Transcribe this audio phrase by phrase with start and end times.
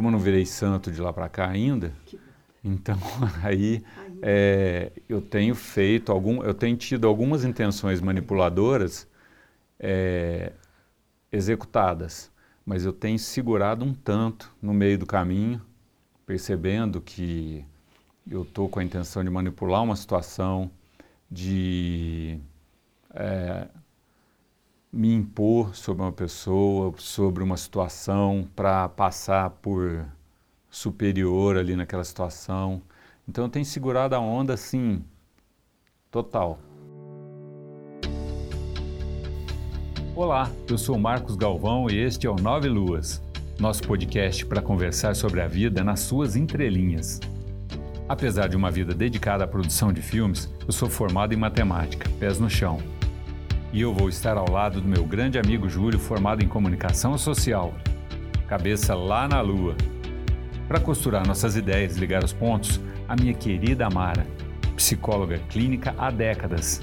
[0.00, 1.92] como eu não virei santo de lá para cá ainda,
[2.64, 2.96] então
[3.44, 3.84] aí
[4.22, 9.06] é, eu tenho feito algum, eu tenho tido algumas intenções manipuladoras
[9.78, 10.54] é,
[11.30, 12.32] executadas,
[12.64, 15.60] mas eu tenho segurado um tanto no meio do caminho,
[16.24, 17.62] percebendo que
[18.26, 20.70] eu estou com a intenção de manipular uma situação,
[21.30, 22.40] de
[23.12, 23.68] é,
[24.92, 30.04] me impor sobre uma pessoa, sobre uma situação, para passar por
[30.68, 32.82] superior ali naquela situação.
[33.28, 35.04] Então eu tenho segurado a onda assim,
[36.10, 36.58] total.
[40.16, 43.22] Olá, eu sou Marcos Galvão e este é o Nove Luas,
[43.58, 47.20] nosso podcast para conversar sobre a vida nas suas entrelinhas.
[48.08, 52.40] Apesar de uma vida dedicada à produção de filmes, eu sou formado em matemática, pés
[52.40, 52.78] no chão.
[53.72, 57.72] E eu vou estar ao lado do meu grande amigo Júlio, formado em comunicação social.
[58.48, 59.76] Cabeça lá na lua.
[60.66, 64.26] Para costurar nossas ideias e ligar os pontos, a minha querida Amara,
[64.74, 66.82] psicóloga clínica há décadas.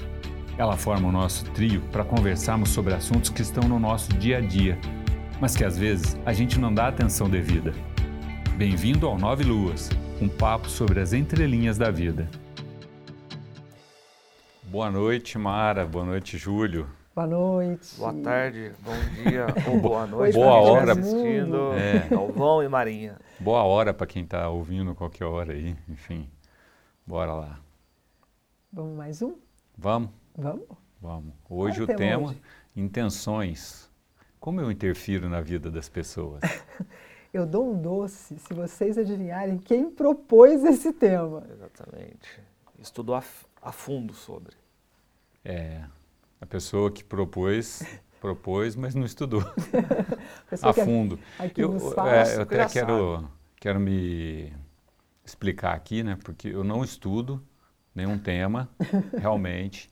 [0.56, 4.40] Ela forma o nosso trio para conversarmos sobre assuntos que estão no nosso dia a
[4.40, 4.78] dia,
[5.38, 7.74] mas que às vezes a gente não dá atenção devida.
[8.56, 9.90] Bem-vindo ao Nove Luas
[10.22, 12.28] um papo sobre as entrelinhas da vida.
[14.70, 15.86] Boa noite, Mara.
[15.86, 16.86] Boa noite, Júlio.
[17.14, 17.96] Boa noite.
[17.96, 20.34] Boa tarde, bom dia ou boa noite.
[20.34, 20.92] boa hora.
[20.92, 21.72] assistindo.
[21.72, 22.06] É.
[22.10, 23.18] Galvão e Marinha.
[23.40, 25.74] Boa hora para quem está ouvindo qualquer hora aí.
[25.88, 26.28] Enfim,
[27.06, 27.58] bora lá.
[28.70, 29.36] Vamos mais um?
[29.74, 30.10] Vamos.
[30.36, 30.66] Vamos.
[31.00, 31.32] Vamos.
[31.48, 32.42] Hoje o tema, hoje?
[32.76, 33.90] intenções.
[34.38, 36.42] Como eu interfiro na vida das pessoas?
[37.32, 41.42] eu dou um doce se vocês adivinharem quem propôs esse tema.
[41.50, 42.46] Exatamente.
[42.78, 43.22] Estudou a,
[43.62, 44.56] a fundo sobre.
[45.44, 45.82] É,
[46.40, 47.82] a pessoa que propôs,
[48.20, 49.42] propôs, mas não estudou
[50.62, 51.18] a fundo.
[51.38, 54.52] Aqui eu, é, eu até quero, quero me
[55.24, 57.42] explicar aqui, né, porque eu não estudo
[57.94, 58.68] nenhum tema,
[59.18, 59.90] realmente,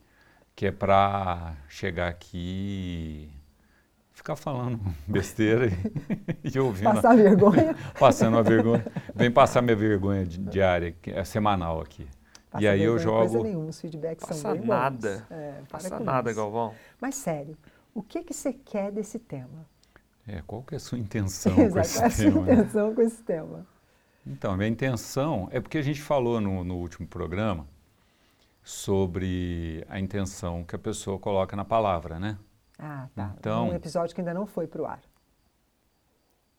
[0.55, 3.31] que é para chegar aqui
[4.13, 6.95] ficar falando besteira e, e ouvindo.
[6.95, 7.77] Passar vergonha.
[7.99, 8.85] passando a vergonha.
[9.15, 12.09] Vem passar minha vergonha diária, é semanal aqui.
[12.57, 13.19] Passa e aí eu jogo.
[13.19, 15.27] Coisa nenhuma, os feedbacks passa são bem nada.
[15.29, 15.37] bons.
[15.37, 16.41] É, passa nada, isso.
[16.41, 16.75] Galvão.
[17.01, 17.57] Mas sério,
[17.95, 19.67] o que que você quer desse tema?
[20.27, 22.41] É, qual que é a sua intenção com esse qual é a sua tema?
[22.53, 23.67] intenção com esse tema?
[24.27, 27.67] Então, a minha intenção é porque a gente falou no, no último programa
[28.63, 32.37] sobre a intenção que a pessoa coloca na palavra, né?
[32.79, 33.35] Ah, tá.
[33.39, 35.01] Então, um episódio que ainda não foi para o ar.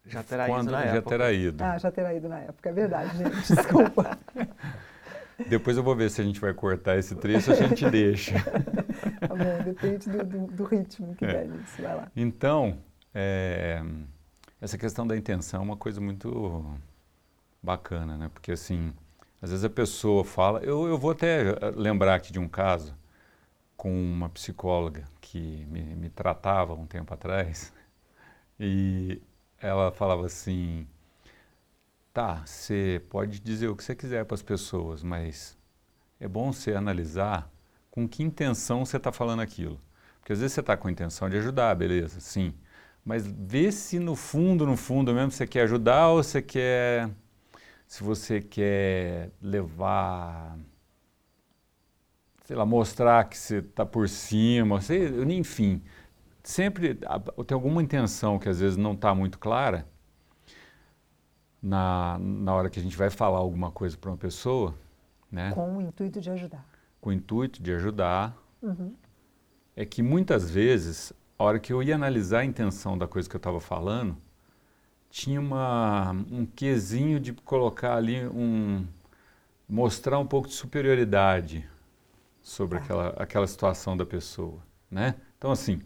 [0.05, 1.09] Já terá Quando ido na já época.
[1.09, 1.63] terá ido.
[1.63, 3.35] Ah, já terá ido na época, é verdade, gente.
[3.53, 4.17] Desculpa.
[5.47, 8.33] Depois eu vou ver se a gente vai cortar esse trecho, a gente deixa.
[8.39, 11.27] tá bom, depende do, do, do ritmo que é.
[11.27, 11.81] der nisso.
[11.81, 12.11] Vai lá.
[12.15, 12.79] Então,
[13.13, 13.83] é,
[14.59, 16.65] essa questão da intenção é uma coisa muito
[17.61, 18.29] bacana, né?
[18.33, 18.93] Porque assim,
[19.41, 20.59] às vezes a pessoa fala.
[20.59, 22.95] Eu, eu vou até lembrar aqui de um caso
[23.75, 27.71] com uma psicóloga que me, me tratava um tempo atrás
[28.59, 29.21] e
[29.61, 30.87] ela falava assim:
[32.17, 35.55] tá, você pode dizer o que você quiser para as pessoas, mas
[36.19, 37.47] é bom você analisar
[37.91, 39.79] com que intenção você está falando aquilo.
[40.19, 42.55] Porque às vezes você está com a intenção de ajudar, beleza, sim.
[43.05, 47.07] Mas vê se no fundo, no fundo mesmo, você quer ajudar ou você quer.
[47.85, 50.57] Se você quer levar
[52.45, 55.83] sei lá, mostrar que você está por cima, sei, enfim,
[56.41, 59.85] sempre tem alguma intenção que às vezes não está muito clara
[61.61, 64.73] na, na hora que a gente vai falar alguma coisa para uma pessoa,
[65.31, 65.51] né?
[65.51, 66.65] Com o intuito de ajudar.
[67.01, 68.35] Com o intuito de ajudar.
[68.61, 68.93] Uhum.
[69.75, 73.35] É que muitas vezes, a hora que eu ia analisar a intenção da coisa que
[73.35, 74.17] eu estava falando,
[75.09, 78.85] tinha uma, um quesinho de colocar ali um...
[79.67, 81.67] mostrar um pouco de superioridade,
[82.47, 84.59] sobre aquela, aquela situação da pessoa,
[84.89, 85.15] né?
[85.37, 85.81] Então, assim,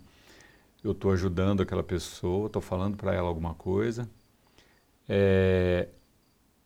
[0.84, 4.08] eu estou ajudando aquela pessoa, estou falando para ela alguma coisa,
[5.08, 5.88] é,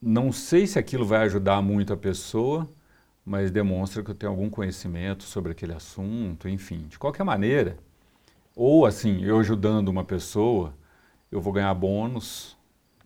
[0.01, 2.69] não sei se aquilo vai ajudar muito a pessoa,
[3.25, 6.85] mas demonstra que eu tenho algum conhecimento sobre aquele assunto, enfim.
[6.87, 7.77] De qualquer maneira,
[8.55, 10.73] ou assim, eu ajudando uma pessoa,
[11.31, 12.55] eu vou ganhar bônus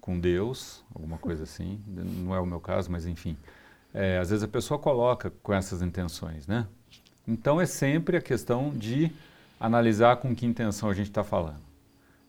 [0.02, 3.38] com Deus, alguma coisa assim, não é o meu caso, mas enfim.
[3.94, 6.68] É, às vezes a pessoa coloca com essas intenções, né?
[7.28, 9.12] Então é sempre a questão de
[9.60, 11.62] analisar com que intenção a gente está falando.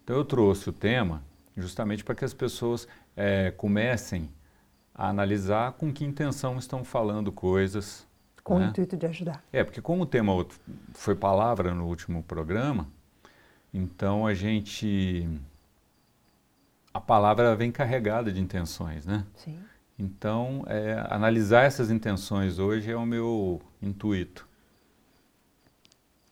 [0.05, 1.23] Então eu trouxe o tema
[1.61, 4.29] justamente para que as pessoas é, comecem
[4.95, 8.07] a analisar com que intenção estão falando coisas.
[8.43, 8.67] Com né?
[8.67, 9.43] o intuito de ajudar.
[9.53, 10.33] É, porque como o tema
[10.93, 12.89] foi palavra no último programa,
[13.73, 15.29] então a gente
[16.93, 19.25] a palavra vem carregada de intenções, né?
[19.37, 19.59] Sim.
[19.99, 24.49] Então, é, analisar essas intenções hoje é o meu intuito.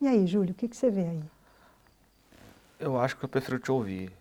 [0.00, 1.22] E aí, Júlio, o que, que você vê aí?
[2.80, 4.12] Eu acho que eu prefiro te ouvir.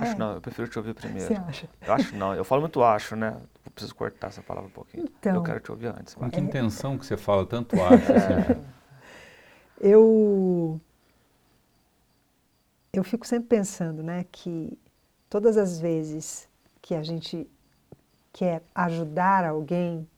[0.00, 0.16] Acho É.
[0.16, 1.26] não, eu prefiro te ouvir primeiro.
[1.26, 1.68] Você acha?
[1.86, 3.36] Eu acho não, eu falo muito acho, né?
[3.64, 5.04] Eu preciso cortar essa palavra um pouquinho.
[5.04, 5.34] Então.
[5.34, 6.14] Eu quero te ouvir antes.
[6.14, 8.12] Com que intenção que você fala tanto acho?
[8.12, 8.64] assim?
[9.80, 10.80] Eu
[12.92, 14.76] eu fico sempre pensando, né, que
[15.28, 16.48] todas as vezes
[16.82, 17.48] que a gente
[18.32, 20.08] quer ajudar alguém,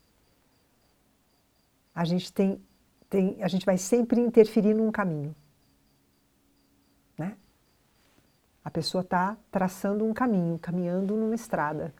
[1.94, 2.62] a gente tem,
[3.10, 5.34] tem a gente vai sempre interferir num caminho,
[7.18, 7.36] né?
[8.64, 11.92] A pessoa está traçando um caminho, caminhando numa estrada.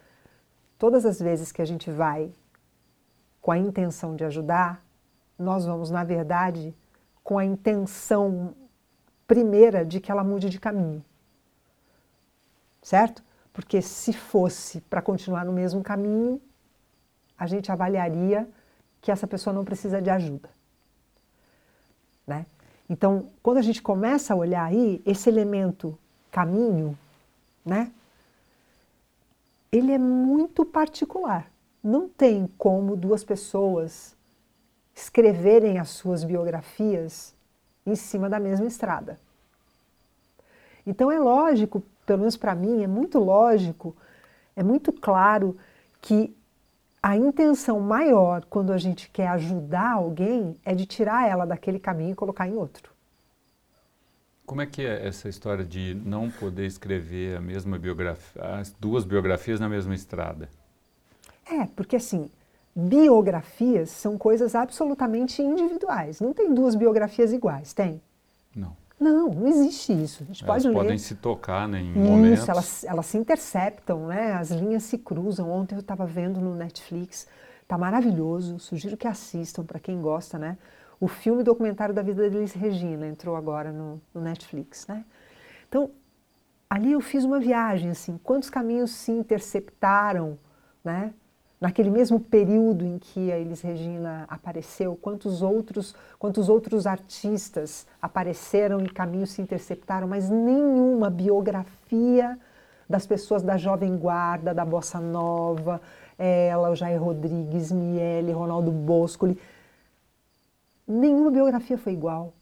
[0.78, 2.32] Todas as vezes que a gente vai
[3.40, 4.80] com a intenção de ajudar,
[5.38, 6.74] nós vamos, na verdade,
[7.24, 8.54] com a intenção
[9.26, 11.04] primeira de que ela mude de caminho.
[12.80, 13.22] Certo?
[13.52, 16.40] Porque se fosse para continuar no mesmo caminho,
[17.36, 18.48] a gente avaliaria
[19.00, 20.48] que essa pessoa não precisa de ajuda.
[22.26, 22.46] Né?
[22.88, 25.98] Então, quando a gente começa a olhar aí, esse elemento
[26.32, 26.98] caminho,
[27.64, 27.92] né?
[29.70, 31.46] Ele é muito particular.
[31.84, 34.16] Não tem como duas pessoas
[34.94, 37.34] escreverem as suas biografias
[37.86, 39.18] em cima da mesma estrada.
[40.86, 43.96] Então é lógico, pelo menos para mim, é muito lógico,
[44.56, 45.56] é muito claro
[46.00, 46.34] que
[47.02, 52.12] a intenção maior quando a gente quer ajudar alguém é de tirar ela daquele caminho
[52.12, 52.91] e colocar em outro.
[54.52, 59.02] Como é que é essa história de não poder escrever a mesma biografia, as duas
[59.02, 60.46] biografias na mesma estrada?
[61.50, 62.28] É, porque assim,
[62.76, 66.20] biografias são coisas absolutamente individuais.
[66.20, 68.02] Não tem duas biografias iguais, tem?
[68.54, 68.76] Não.
[69.00, 70.22] Não, não existe isso.
[70.22, 70.74] A gente Elas pode ler.
[70.74, 72.40] podem se tocar né, em momentos.
[72.40, 74.34] Isso, elas, elas se interceptam, né?
[74.34, 75.50] As linhas se cruzam.
[75.50, 77.26] Ontem eu estava vendo no Netflix,
[77.66, 78.58] tá maravilhoso.
[78.58, 80.58] Sugiro que assistam para quem gosta, né?
[81.02, 85.04] O filme documentário da vida de Elis Regina entrou agora no, no Netflix, né?
[85.68, 85.90] Então,
[86.70, 90.38] ali eu fiz uma viagem, assim, quantos caminhos se interceptaram,
[90.84, 91.12] né?
[91.60, 98.80] Naquele mesmo período em que a Elis Regina apareceu, quantos outros, quantos outros artistas apareceram
[98.80, 102.38] e caminhos se interceptaram, mas nenhuma biografia
[102.88, 105.80] das pessoas da Jovem Guarda, da Bossa Nova,
[106.16, 109.36] ela, o Jair Rodrigues, Miele, Ronaldo Boscoli,
[110.92, 112.34] nenhuma biografia foi igual.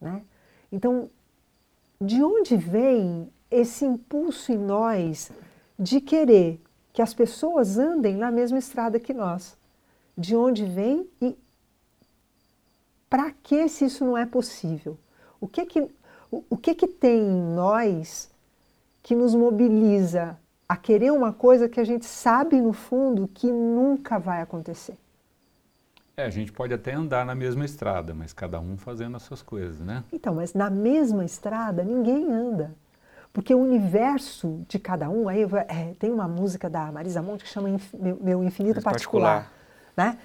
[0.00, 0.22] Né?
[0.70, 1.10] Então,
[2.00, 5.30] de onde vem esse impulso em nós
[5.78, 6.60] de querer
[6.92, 9.56] que as pessoas andem na mesma estrada que nós?
[10.16, 11.36] De onde vem e
[13.08, 14.98] para que se isso não é possível?
[15.40, 15.80] O que que,
[16.30, 18.30] o, o que que tem em nós
[19.02, 20.38] que nos mobiliza
[20.68, 24.96] a querer uma coisa que a gente sabe no fundo que nunca vai acontecer?
[26.16, 29.42] É, a gente pode até andar na mesma estrada, mas cada um fazendo as suas
[29.42, 30.04] coisas, né?
[30.12, 32.72] Então, mas na mesma estrada ninguém anda.
[33.32, 37.50] Porque o universo de cada um, aí é, tem uma música da Marisa Monte que
[37.50, 39.52] chama Inf- Meu, Meu Infinito Infinito Particular.
[39.96, 40.16] Né?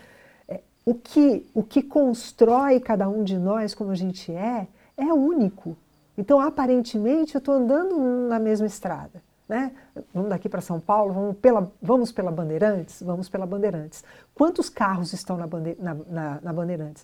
[0.48, 5.12] É, o, que, o que constrói cada um de nós como a gente é, é
[5.12, 5.76] único.
[6.16, 7.98] Então, aparentemente, eu estou andando
[8.28, 9.24] na mesma estrada.
[9.50, 9.72] Né?
[10.14, 13.02] Vamos daqui para São Paulo, vamos pela, vamos pela Bandeirantes?
[13.02, 14.04] Vamos pela Bandeirantes.
[14.36, 15.48] Quantos carros estão na,
[15.80, 17.04] na, na, na Bandeirantes?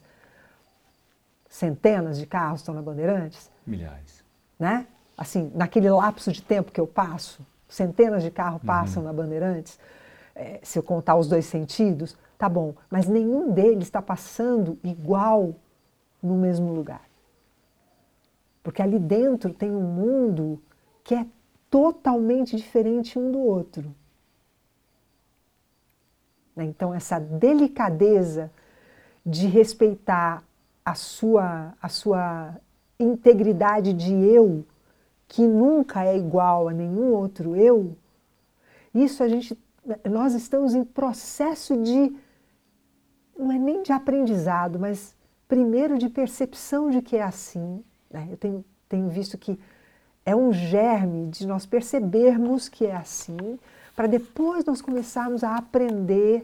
[1.50, 3.50] Centenas de carros estão na Bandeirantes?
[3.66, 4.24] Milhares.
[4.60, 4.86] né?
[5.18, 9.80] Assim, naquele lapso de tempo que eu passo, centenas de carros passam na Bandeirantes,
[10.36, 15.56] eh, se eu contar os dois sentidos, tá bom, mas nenhum deles está passando igual
[16.22, 17.02] no mesmo lugar.
[18.62, 20.62] Porque ali dentro tem um mundo
[21.04, 21.25] que é
[21.75, 23.94] totalmente diferente um do outro.
[26.55, 26.63] Né?
[26.63, 28.50] Então, essa delicadeza
[29.25, 30.41] de respeitar
[30.86, 32.55] a sua, a sua
[32.98, 34.63] integridade de eu,
[35.27, 37.98] que nunca é igual a nenhum outro eu,
[38.94, 39.60] isso a gente,
[40.10, 42.15] nós estamos em processo de,
[43.38, 45.13] não é nem de aprendizado, mas
[45.46, 47.84] primeiro de percepção de que é assim.
[48.10, 48.29] né?
[48.32, 49.60] Eu tenho, tenho visto que
[50.25, 53.60] é um germe de nós percebermos que é assim,
[53.96, 56.44] para depois nós começarmos a aprender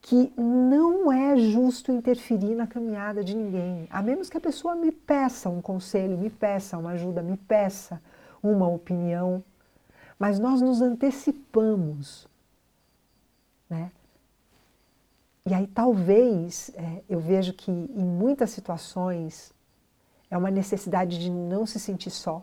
[0.00, 4.90] que não é justo interferir na caminhada de ninguém, a menos que a pessoa me
[4.90, 8.02] peça um conselho, me peça uma ajuda, me peça
[8.42, 9.44] uma opinião.
[10.18, 12.26] Mas nós nos antecipamos.
[13.70, 13.92] Né?
[15.46, 19.52] E aí talvez é, eu vejo que em muitas situações
[20.32, 22.42] é uma necessidade de não se sentir só.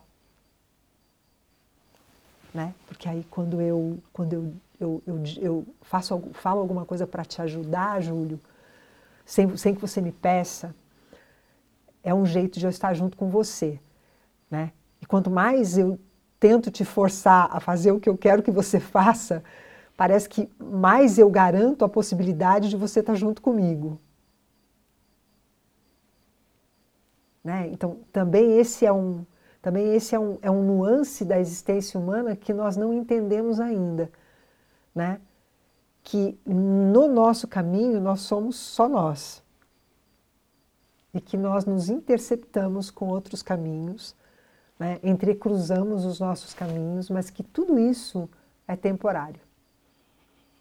[2.54, 2.74] né?
[2.88, 7.42] Porque aí quando eu quando eu eu, eu, eu faço falo alguma coisa para te
[7.42, 8.40] ajudar, Júlio,
[9.26, 10.74] sem, sem que você me peça,
[12.02, 13.78] é um jeito de eu estar junto com você,
[14.50, 14.72] né?
[15.02, 16.00] E quanto mais eu
[16.40, 19.44] tento te forçar a fazer o que eu quero que você faça,
[19.98, 24.00] parece que mais eu garanto a possibilidade de você estar junto comigo.
[27.44, 27.70] Né?
[27.72, 29.26] Então, também esse é um
[29.62, 34.10] também esse é um, é um nuance da existência humana que nós não entendemos ainda,
[34.96, 35.20] né?
[36.02, 39.44] Que no nosso caminho nós somos só nós
[41.14, 44.16] e que nós nos interceptamos com outros caminhos,
[44.80, 45.00] né?
[45.04, 48.30] entrecruzamos os nossos caminhos, mas que tudo isso
[48.68, 49.42] é temporário.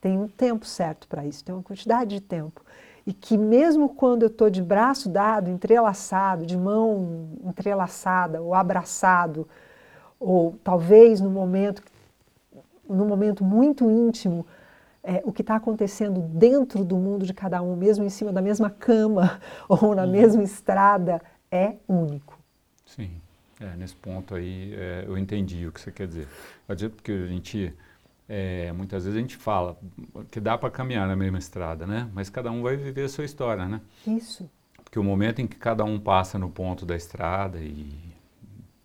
[0.00, 2.64] Tem um tempo certo para isso, tem uma quantidade de tempo
[3.08, 9.48] e que mesmo quando eu estou de braço dado, entrelaçado, de mão entrelaçada ou abraçado,
[10.20, 11.82] ou talvez no momento,
[12.86, 14.46] no momento muito íntimo,
[15.02, 18.42] é, o que está acontecendo dentro do mundo de cada um, mesmo em cima da
[18.42, 20.10] mesma cama ou na uhum.
[20.10, 22.38] mesma estrada, é único.
[22.84, 23.10] Sim,
[23.58, 26.28] é, nesse ponto aí é, eu entendi o que você quer dizer.
[26.68, 27.74] Eu dizer porque a gente
[28.28, 29.78] é, muitas vezes a gente fala
[30.30, 32.10] que dá para caminhar na mesma estrada, né?
[32.12, 33.80] Mas cada um vai viver a sua história, né?
[34.06, 34.48] Isso.
[34.84, 37.94] Porque o momento em que cada um passa no ponto da estrada e,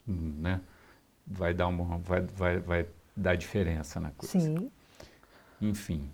[0.08, 0.62] né,
[1.26, 4.40] vai dar uma, vai, vai, vai dar diferença na coisa.
[4.40, 4.72] Sim.
[5.62, 6.10] Enfim,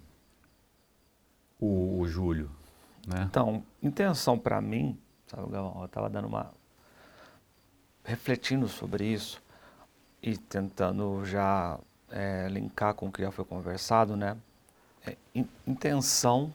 [1.60, 2.50] o, o Júlio,
[3.08, 3.26] né?
[3.30, 6.52] Então, intenção para mim, sabe, eu estava dando uma
[8.04, 9.42] refletindo sobre isso
[10.22, 11.80] e tentando já
[12.12, 14.38] é, linkar com o que já foi conversado, né?
[15.06, 16.54] É, in, intenção,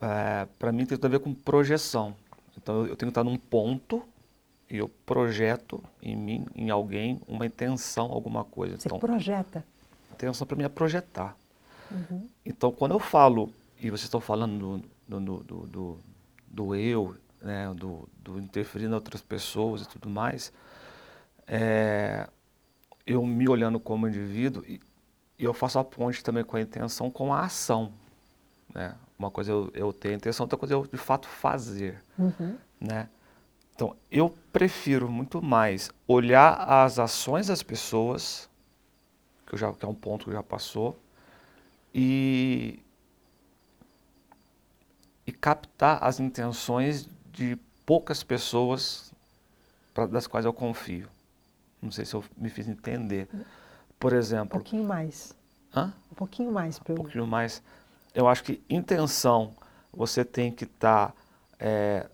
[0.00, 2.14] é, para mim, tem tudo a ver com projeção.
[2.56, 4.02] Então, eu, eu tenho que estar num ponto
[4.70, 8.78] e eu projeto em mim, em alguém, uma intenção, alguma coisa.
[8.78, 9.64] Você então, projeta.
[10.12, 11.36] Intenção para mim é projetar.
[11.90, 12.28] Uhum.
[12.46, 15.98] Então, quando eu falo, e vocês estão falando do, do, do, do,
[16.46, 20.52] do eu, né, do, do interferir em outras pessoas e tudo mais,
[21.48, 22.28] é,
[23.10, 24.80] eu me olhando como indivíduo e,
[25.36, 27.92] e, eu faço a ponte também com a intenção com a ação.
[28.72, 28.94] Né?
[29.18, 32.00] Uma coisa eu, eu tenho a intenção, outra coisa eu de fato fazer.
[32.16, 32.56] Uhum.
[32.80, 33.08] Né?
[33.74, 38.48] Então, eu prefiro muito mais olhar as ações das pessoas,
[39.44, 40.96] que, já, que é um ponto que já passou,
[41.92, 42.78] e,
[45.26, 49.12] e captar as intenções de poucas pessoas
[49.92, 51.08] pra, das quais eu confio.
[51.82, 53.28] Não sei se eu me fiz entender.
[53.98, 54.46] Por exemplo.
[54.46, 55.34] Um pouquinho mais.
[55.74, 55.92] Hã?
[56.10, 56.78] Um pouquinho mais.
[56.78, 57.62] Um pouquinho mais.
[58.14, 59.54] Eu acho que intenção,
[59.92, 61.14] você tem que estar tá,
[61.58, 62.08] é,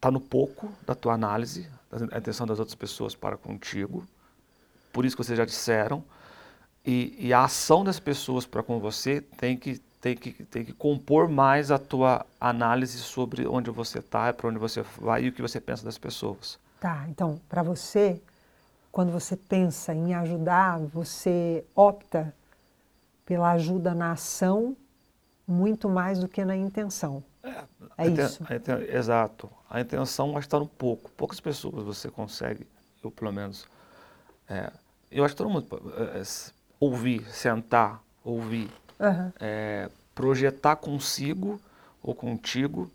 [0.00, 1.68] tá no pouco da tua análise,
[2.10, 4.06] a intenção das outras pessoas para contigo.
[4.92, 6.04] Por isso que vocês já disseram.
[6.84, 10.72] E, e a ação das pessoas para com você tem que, tem, que, tem que
[10.72, 15.32] compor mais a tua análise sobre onde você está, para onde você vai e o
[15.32, 16.58] que você pensa das pessoas.
[16.80, 18.20] Tá, então, para você,
[18.92, 22.34] quando você pensa em ajudar, você opta
[23.24, 24.76] pela ajuda na ação
[25.48, 27.24] muito mais do que na intenção.
[27.42, 27.64] É,
[27.96, 28.44] é isso.
[28.44, 29.50] A, exato.
[29.68, 31.10] A intenção vai estar um pouco.
[31.12, 32.66] Poucas pessoas você consegue,
[33.02, 33.66] eu pelo menos.
[34.48, 34.70] É,
[35.10, 36.22] eu acho que todo mundo é, é
[36.78, 38.70] ouvir, sentar, ouvir,
[39.00, 39.32] uhum.
[40.14, 41.58] projetar consigo
[42.02, 42.90] ou contigo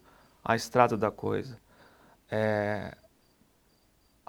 [0.46, 1.58] a estrada da coisa.
[2.30, 2.96] É,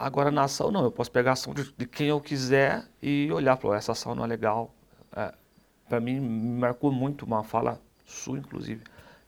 [0.01, 3.29] Agora na ação não, eu posso pegar a ação de, de quem eu quiser e
[3.33, 4.73] olhar para essa ação não é legal.
[5.13, 5.35] É,
[5.89, 8.85] para mim me marcou muito uma fala sua, inclusive.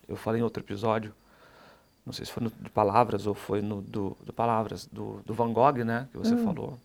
[0.07, 1.13] Eu falei em outro episódio,
[2.07, 5.35] não sei se foi no de palavras ou foi no do, do palavras do, do,
[5.35, 6.45] Van Gogh, né, que você hum.
[6.45, 6.79] falou.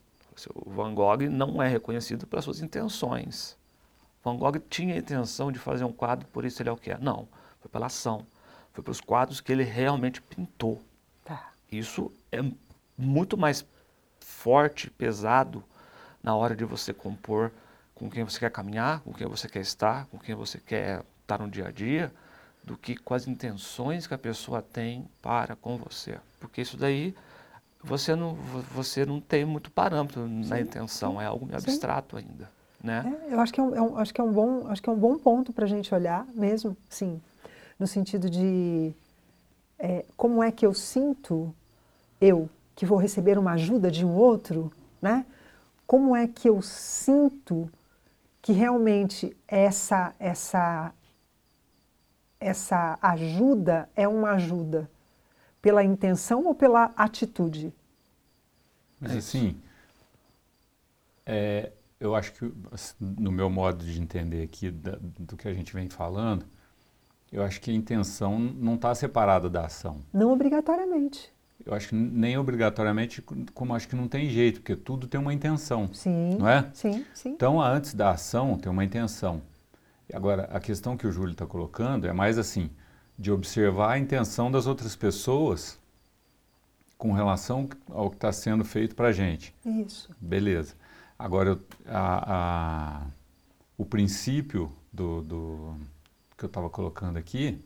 [0.56, 3.56] O Van Gogh não é reconhecido pelas suas intenções.
[4.24, 6.89] Van Gogh tinha a intenção de fazer um quadro, por isso ele é o que
[6.89, 6.98] é.
[6.98, 7.27] Não,
[7.62, 8.25] foi pela ação.
[8.74, 10.82] Foi pelos quadros que ele realmente pintou.
[11.24, 11.51] Tá.
[11.72, 12.44] Isso é
[12.98, 13.65] muito mais
[14.46, 15.64] forte, pesado
[16.22, 17.52] na hora de você compor
[17.96, 21.40] com quem você quer caminhar, com quem você quer estar, com quem você quer estar
[21.40, 22.12] no dia a dia,
[22.64, 26.20] do que com as intenções que a pessoa tem para com você.
[26.40, 27.16] Porque isso daí
[27.84, 28.36] você não,
[28.72, 30.46] você não tem muito parâmetro Sim.
[30.48, 32.48] na intenção, é algo meio abstrato ainda.
[32.84, 33.20] Né?
[33.28, 34.90] É, eu acho que é um, é um, acho que é um bom, acho que
[34.92, 37.20] é um bom ponto para a gente olhar mesmo, sim,
[37.80, 38.94] no sentido de
[39.80, 41.52] é, como é que eu sinto
[42.22, 45.25] eu que vou receber uma ajuda de um outro, né?
[45.88, 47.70] Como é que eu sinto
[48.41, 50.94] que realmente essa essa
[52.39, 54.89] essa ajuda é uma ajuda
[55.62, 57.74] pela intenção ou pela atitude?
[59.00, 59.60] Mas assim,
[61.25, 65.53] é, eu acho que, assim, no meu modo de entender aqui da, do que a
[65.53, 66.46] gente vem falando,
[67.32, 70.01] eu acho que a intenção não está separada da ação.
[70.13, 71.34] Não obrigatoriamente.
[71.65, 75.34] Eu acho que nem obrigatoriamente, como acho que não tem jeito, porque tudo tem uma
[75.34, 75.89] intenção.
[75.93, 76.36] Sim.
[76.38, 76.69] Não é?
[76.74, 77.29] Sim, sim.
[77.29, 79.41] Então, antes da ação, tem uma intenção.
[80.13, 82.69] Agora, a questão que o Júlio está colocando é mais assim,
[83.17, 85.79] de observar a intenção das outras pessoas
[86.98, 89.53] com relação ao que está sendo feito para a gente.
[89.65, 90.10] Isso.
[90.22, 90.75] Beleza.
[91.17, 91.57] Agora,
[91.88, 93.01] a, a,
[93.77, 95.75] o princípio do, do
[96.38, 97.60] que eu estava colocando aqui,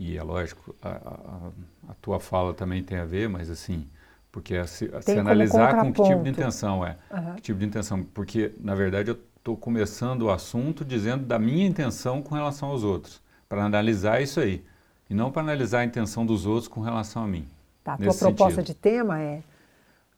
[0.00, 1.50] e é lógico, a, a,
[1.90, 3.86] a, tua fala também tem a ver, mas assim,
[4.32, 6.96] porque a se, se analisar com que tipo de intenção é.
[7.10, 7.34] Uhum.
[7.34, 8.02] Que tipo de intenção?
[8.02, 12.82] Porque, na verdade, eu estou começando o assunto dizendo da minha intenção com relação aos
[12.82, 14.64] outros, para analisar isso aí,
[15.10, 17.46] e não para analisar a intenção dos outros com relação a mim.
[17.84, 18.64] Tá, a tua proposta sentido.
[18.64, 19.42] de tema é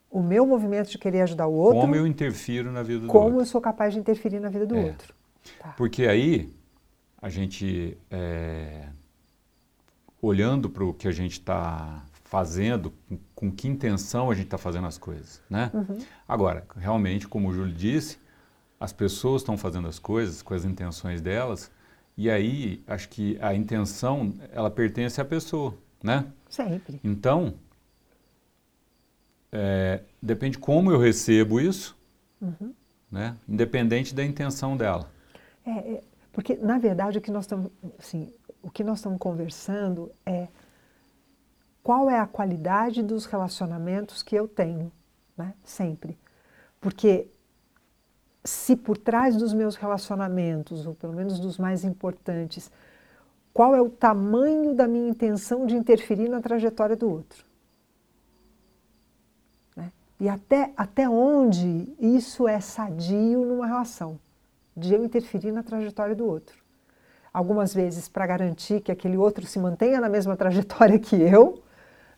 [0.08, 1.80] o meu movimento de querer ajudar o outro.
[1.80, 3.30] Como eu interfiro na vida do como outro.
[3.32, 4.84] Como eu sou capaz de interferir na vida do é.
[4.84, 5.12] outro.
[5.58, 5.70] Tá.
[5.76, 6.54] Porque aí,
[7.20, 8.86] a gente, é,
[10.22, 14.56] olhando para o que a gente está fazendo, com, com, que intenção a gente está
[14.56, 15.70] fazendo as coisas, né?
[15.74, 15.98] Uhum.
[16.26, 18.18] Agora, realmente, como o Júlio disse,
[18.80, 21.70] as pessoas estão fazendo as coisas com as intenções delas,
[22.16, 26.26] e aí acho que a intenção, ela pertence à pessoa, né?
[26.48, 27.00] Sempre.
[27.02, 27.54] Então,
[29.50, 31.96] é, depende como eu recebo isso,
[32.40, 32.72] uhum.
[33.10, 33.36] né?
[33.46, 35.10] independente da intenção dela.
[35.66, 36.02] É, é,
[36.32, 40.48] porque, na verdade, o que nós estamos, assim, o que nós estamos conversando é
[41.82, 44.92] qual é a qualidade dos relacionamentos que eu tenho,
[45.36, 45.54] né?
[45.64, 46.18] sempre.
[46.80, 47.28] Porque
[48.44, 52.70] se por trás dos meus relacionamentos, ou pelo menos dos mais importantes,
[53.52, 57.44] qual é o tamanho da minha intenção de interferir na trajetória do outro?
[60.22, 64.20] E até, até onde isso é sadio numa relação,
[64.76, 66.61] de eu interferir na trajetória do outro.
[67.32, 71.62] Algumas vezes para garantir que aquele outro se mantenha na mesma trajetória que eu,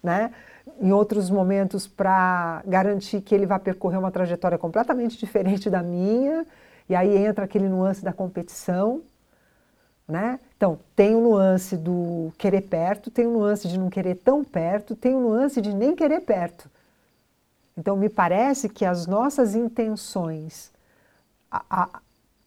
[0.03, 0.33] né?
[0.81, 6.47] em outros momentos para garantir que ele vai percorrer uma trajetória completamente diferente da minha,
[6.89, 9.03] e aí entra aquele nuance da competição.
[10.07, 10.39] Né?
[10.57, 14.95] Então, tem o nuance do querer perto, tem o nuance de não querer tão perto,
[14.95, 16.71] tem o nuance de nem querer perto.
[17.77, 20.71] Então, me parece que as nossas intenções,
[21.51, 22.01] a, a,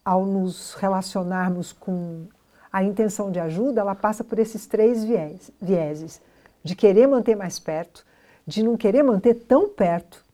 [0.04, 2.28] ao nos relacionarmos com
[2.72, 6.20] a intenção de ajuda, ela passa por esses três viés, vieses:
[6.62, 8.04] de querer manter mais perto,
[8.46, 10.24] de não querer manter tão perto,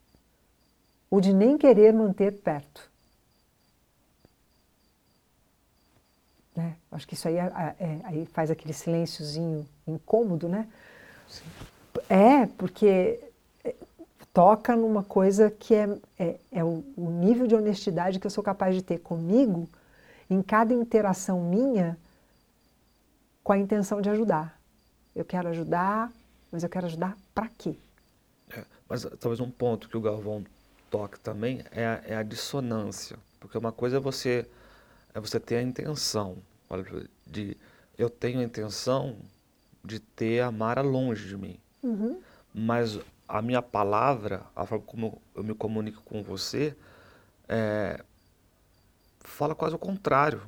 [1.10, 2.90] ou de nem querer manter perto.
[6.54, 6.74] Né?
[6.90, 10.68] Acho que isso aí, é, é, aí faz aquele silênciozinho incômodo, né?
[11.28, 11.44] Sim.
[12.08, 13.20] É, porque
[14.34, 18.42] toca numa coisa que é, é, é o, o, nível de honestidade que eu sou
[18.42, 19.68] capaz de ter comigo
[20.28, 21.96] em cada interação minha
[23.44, 24.58] com a intenção de ajudar.
[25.14, 26.10] Eu quero ajudar,
[26.50, 27.76] mas eu quero ajudar para quê?
[28.50, 30.42] É, mas talvez um ponto que o Galvão
[30.90, 34.48] toca também é a, é a dissonância, porque uma coisa é você
[35.12, 36.38] é você ter a intenção
[37.26, 37.56] de
[37.96, 39.16] eu tenho a intenção
[39.84, 42.20] de ter a Mara longe de mim, uhum.
[42.52, 46.74] mas a minha palavra, a forma como eu me comunico com você,
[47.48, 48.02] é,
[49.20, 50.42] fala quase o contrário.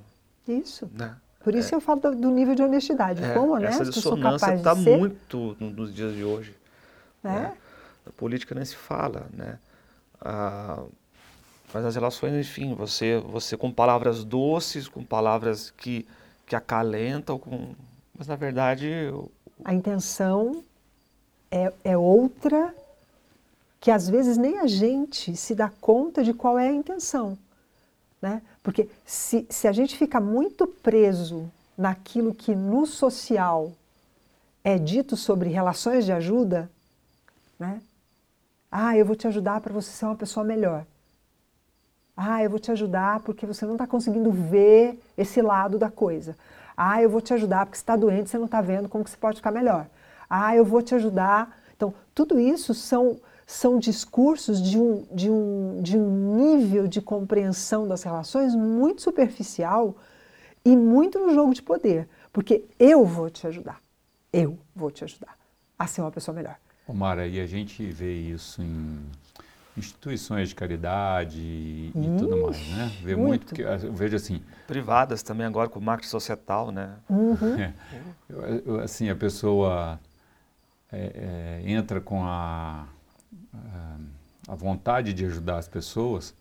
[0.48, 0.90] Isso.
[0.92, 1.16] Né?
[1.46, 3.22] Por isso é, eu falo do, do, nível de honestidade.
[3.22, 6.52] É, Quão honesto essa dissonância está muito nos dias de hoje.
[7.22, 7.28] É.
[7.28, 7.56] Né?
[8.04, 9.56] A política nem se fala, né?
[10.20, 10.82] Ah,
[11.72, 16.04] mas as relações, enfim, você, você com palavras doces, com palavras que,
[16.44, 17.76] que acalentam, com...
[18.18, 18.88] mas na verdade...
[18.88, 19.30] Eu...
[19.64, 20.64] A intenção
[21.48, 22.74] é, é outra
[23.78, 27.38] que às vezes nem a gente se dá conta de qual é a intenção.
[28.20, 28.42] Né?
[28.66, 31.48] Porque se, se a gente fica muito preso
[31.79, 33.70] naquilo que no social
[34.64, 36.68] é dito sobre relações de ajuda,
[37.61, 37.81] né?
[38.68, 40.85] Ah, eu vou te ajudar para você ser uma pessoa melhor.
[42.16, 46.37] Ah, eu vou te ajudar porque você não está conseguindo ver esse lado da coisa.
[46.76, 49.11] Ah, eu vou te ajudar porque você está doente, você não está vendo como que
[49.11, 49.87] você pode ficar melhor.
[50.29, 51.57] Ah, eu vou te ajudar.
[51.76, 57.87] Então, tudo isso são, são discursos de um, de, um, de um nível de compreensão
[57.87, 59.96] das relações muito superficial
[60.64, 62.09] e muito no jogo de poder.
[62.32, 63.80] Porque eu vou te ajudar.
[64.32, 65.38] Eu vou te ajudar
[65.78, 66.56] a ser uma pessoa melhor.
[66.88, 68.98] Omara, e a gente vê isso em
[69.76, 72.92] instituições de caridade e, e tudo mais, né?
[73.02, 74.42] Vê muito, muito que eu vejo assim.
[74.66, 76.96] Privadas também agora com o marketing societal, né?
[77.09, 77.56] Uhum.
[77.59, 77.72] É,
[78.28, 80.00] eu, eu, assim, a pessoa
[80.90, 82.87] é, é, entra com a,
[83.75, 86.35] a, a, vontade de ajudar as pessoas,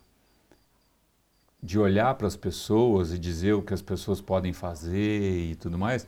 [1.61, 5.77] de olhar para as pessoas e dizer o que as pessoas podem fazer e tudo
[5.77, 6.07] mais,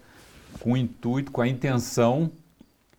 [0.60, 2.32] com o intuito, com a intenção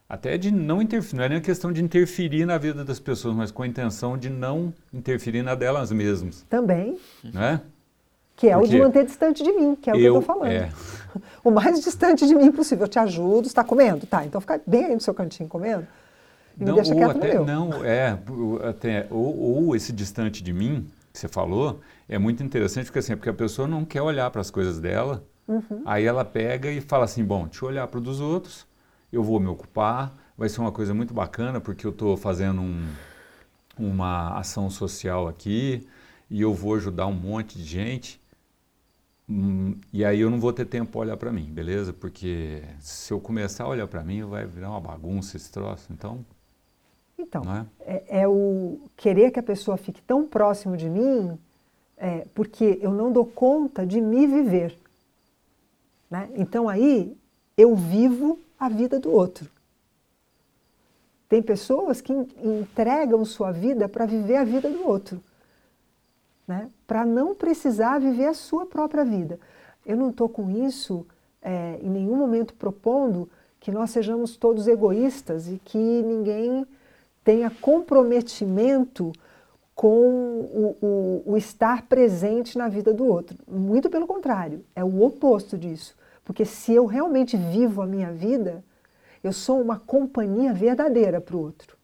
[0.09, 3.51] até de não interferir, não é nem questão de interferir na vida das pessoas, mas
[3.51, 6.47] com a intenção de não interferir na delas mesmas.
[6.49, 6.99] Também.
[7.23, 7.61] Né?
[8.35, 10.21] Que é Porque o de manter distante de mim, que é o eu, que eu
[10.21, 10.53] estou falando.
[10.53, 10.71] É.
[11.43, 12.85] O mais distante de mim possível.
[12.85, 14.07] Eu te ajudo, está comendo?
[14.07, 15.87] Tá, então fica bem aí no seu cantinho comendo.
[16.59, 17.39] E não, me deixa quieto até.
[17.39, 18.19] Não, é,
[18.69, 23.17] até, ou, ou esse distante de mim, que você falou, é muito interessante, porque assim,
[23.17, 25.83] porque a pessoa não quer olhar para as coisas dela, uhum.
[25.85, 28.67] aí ela pega e fala assim, bom, deixa eu olhar para o dos outros,
[29.13, 32.87] eu vou me ocupar, vai ser uma coisa muito bacana, porque eu estou fazendo um,
[33.79, 35.87] uma ação social aqui
[36.31, 38.21] e eu vou ajudar um monte de gente.
[39.29, 41.93] Hum, e aí eu não vou ter tempo para olhar para mim, beleza?
[41.93, 45.93] Porque se eu começar a olhar para mim, vai virar uma bagunça esse troço.
[45.93, 46.25] Então,
[47.19, 47.67] então é?
[47.81, 48.29] É, é?
[48.29, 51.39] o querer que a pessoa fique tão próximo de mim,
[51.97, 54.79] é, porque eu não dou conta de me viver.
[56.11, 56.31] Né?
[56.35, 57.17] Então aí
[57.57, 59.51] eu vivo a vida do outro.
[61.29, 65.23] Tem pessoas que entregam sua vida para viver a vida do outro,
[66.47, 66.71] né?
[66.87, 69.39] para não precisar viver a sua própria vida.
[69.85, 71.07] Eu não estou com isso
[71.43, 73.29] é, em nenhum momento propondo
[73.61, 76.67] que nós sejamos todos egoístas e que ninguém
[77.25, 79.13] tenha comprometimento
[79.75, 83.39] com o, o, o, estar presente na vida do outro.
[83.47, 85.95] Muito pelo contrário, é o oposto disso.
[86.25, 88.65] Porque se eu realmente vivo a minha vida,
[89.23, 91.77] eu sou uma companhia verdadeira para o outro.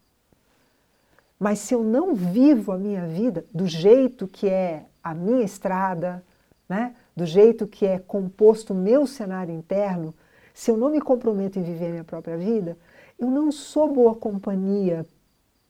[1.39, 6.21] Mas se eu não vivo a minha vida do jeito que é a minha estrada,
[6.67, 6.95] né?
[7.15, 10.13] do jeito que é composto o meu cenário interno,
[10.53, 12.77] se eu não me comprometo em viver a minha própria vida,
[13.17, 15.05] eu não sou boa companhia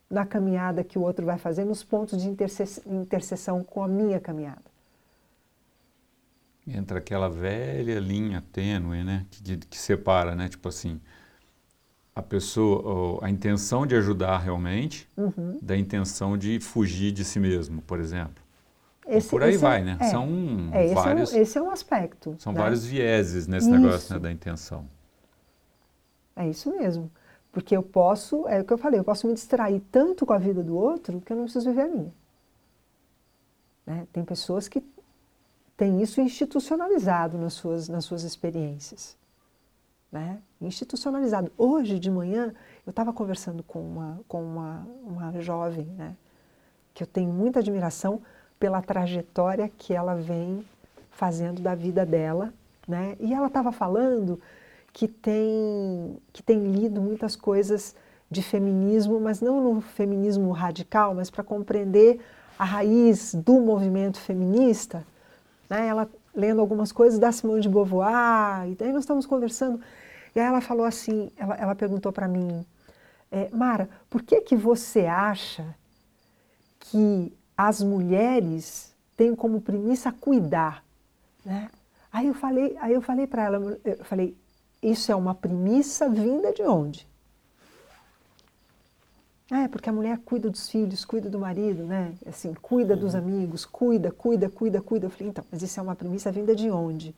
[0.09, 4.75] na caminhada que o outro vai fazer, nos pontos de interseção com a minha caminhada
[6.67, 10.99] entra aquela velha linha tênue, né, que, que separa, né, tipo assim,
[12.15, 15.59] a pessoa, a intenção de ajudar realmente, uhum.
[15.61, 18.43] da intenção de fugir de si mesmo, por exemplo.
[19.07, 19.97] Esse, por aí vai, é, né?
[19.99, 21.29] É, são é, vários.
[21.29, 22.35] Esse é um, esse é um aspecto.
[22.39, 22.59] São né?
[22.59, 23.77] vários vieses nesse isso.
[23.77, 24.89] negócio né, da intenção.
[26.35, 27.11] É isso mesmo.
[27.55, 30.37] Porque eu posso, é o que eu falei, eu posso me distrair tanto com a
[30.37, 32.13] vida do outro que eu não preciso viver a minha.
[33.85, 34.05] Né?
[34.11, 34.83] Tem pessoas que
[35.77, 39.15] tem isso institucionalizado nas suas, nas suas experiências.
[40.11, 40.37] Né?
[40.59, 41.49] Institucionalizado.
[41.57, 42.53] Hoje de manhã,
[42.85, 46.13] eu estava conversando com uma, com uma, uma jovem, né?
[46.93, 48.21] que eu tenho muita admiração
[48.59, 50.67] pela trajetória que ela vem
[51.09, 52.53] fazendo da vida dela.
[52.85, 53.15] Né?
[53.17, 54.41] E ela estava falando
[54.95, 57.95] que tem, que tem lido muitas coisas
[58.31, 62.19] de feminismo, mas não no feminismo radical, mas para compreender
[62.57, 65.05] a raiz do movimento feminista
[65.69, 65.87] né?
[65.87, 69.79] Ela lendo algumas coisas da Simone de Beauvoir, e daí nós estamos conversando,
[70.35, 72.65] e aí ela falou assim, ela, ela perguntou para mim,
[73.31, 75.65] é, Mara, por que que você acha
[76.79, 80.83] que as mulheres têm como premissa cuidar,
[81.43, 81.69] né?
[82.11, 84.37] Aí eu falei, aí eu falei para ela, eu falei,
[84.91, 87.07] isso é uma premissa vinda de onde?
[89.51, 92.15] Ah, é porque a mulher cuida dos filhos, cuida do marido, né?
[92.25, 93.19] Assim, cuida dos uhum.
[93.19, 95.05] amigos, cuida, cuida, cuida, cuida.
[95.05, 97.15] Eu falei, então, mas isso é uma premissa vinda de onde?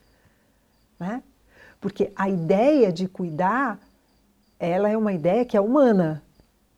[1.00, 1.24] Né?
[1.80, 3.80] Porque a ideia de cuidar,
[4.60, 6.22] ela é uma ideia que é humana.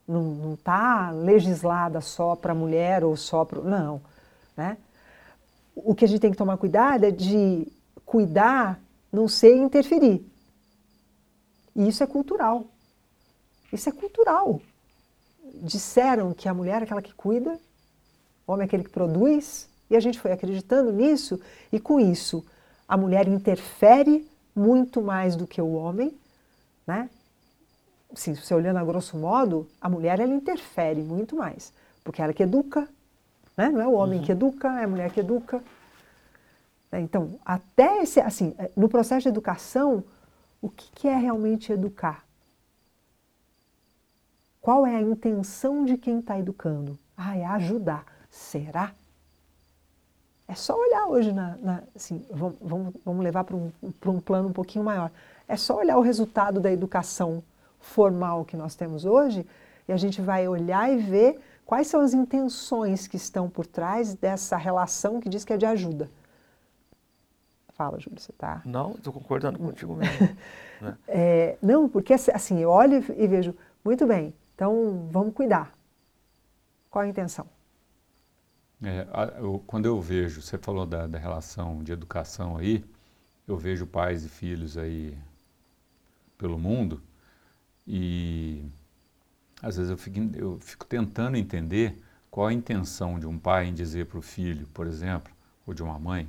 [0.07, 3.61] Não está legislada só para a mulher ou só para.
[3.61, 4.01] Não.
[4.55, 4.77] Né?
[5.75, 7.67] O que a gente tem que tomar cuidado é de
[8.05, 8.79] cuidar,
[9.11, 10.23] não ser interferir.
[11.79, 12.67] E isso é cultural.
[13.73, 14.61] Isso é cultural
[15.61, 17.59] disseram que a mulher é aquela que cuida,
[18.45, 21.39] o homem é aquele que produz, e a gente foi acreditando nisso,
[21.71, 22.45] e com isso
[22.87, 26.15] a mulher interfere muito mais do que o homem,
[26.85, 27.09] né?
[28.15, 31.71] Sim, você olhando a grosso modo, a mulher ela interfere muito mais,
[32.03, 32.87] porque ela que educa,
[33.55, 33.69] né?
[33.69, 34.25] não é o homem uhum.
[34.25, 35.63] que educa, é a mulher que educa.
[36.91, 40.03] Então, até esse, assim, no processo de educação,
[40.61, 42.25] o que, é realmente educar?
[44.61, 46.97] Qual é a intenção de quem está educando?
[47.15, 48.05] Ah, é ajudar.
[48.29, 48.93] Será?
[50.47, 54.53] É só olhar hoje, na, na assim, vamos, vamos, levar para um, um plano um
[54.53, 55.11] pouquinho maior.
[55.47, 57.43] É só olhar o resultado da educação
[57.79, 59.45] formal que nós temos hoje
[59.87, 64.13] e a gente vai olhar e ver quais são as intenções que estão por trás
[64.13, 66.09] dessa relação que diz que é de ajuda.
[67.79, 68.61] Fala, Júlio, você está...
[68.65, 70.35] Não, estou concordando contigo mesmo.
[70.81, 70.97] né?
[71.07, 75.73] é, não, porque assim, eu olho e vejo, muito bem, então, vamos cuidar.
[76.89, 77.47] Qual a intenção?
[78.83, 82.83] É, eu, quando eu vejo, você falou da, da relação de educação aí,
[83.47, 85.17] eu vejo pais e filhos aí
[86.37, 87.01] pelo mundo
[87.87, 88.61] e
[89.63, 91.97] às vezes eu fico, eu fico tentando entender
[92.29, 95.31] qual a intenção de um pai em dizer para o filho, por exemplo,
[95.65, 96.27] ou de uma mãe,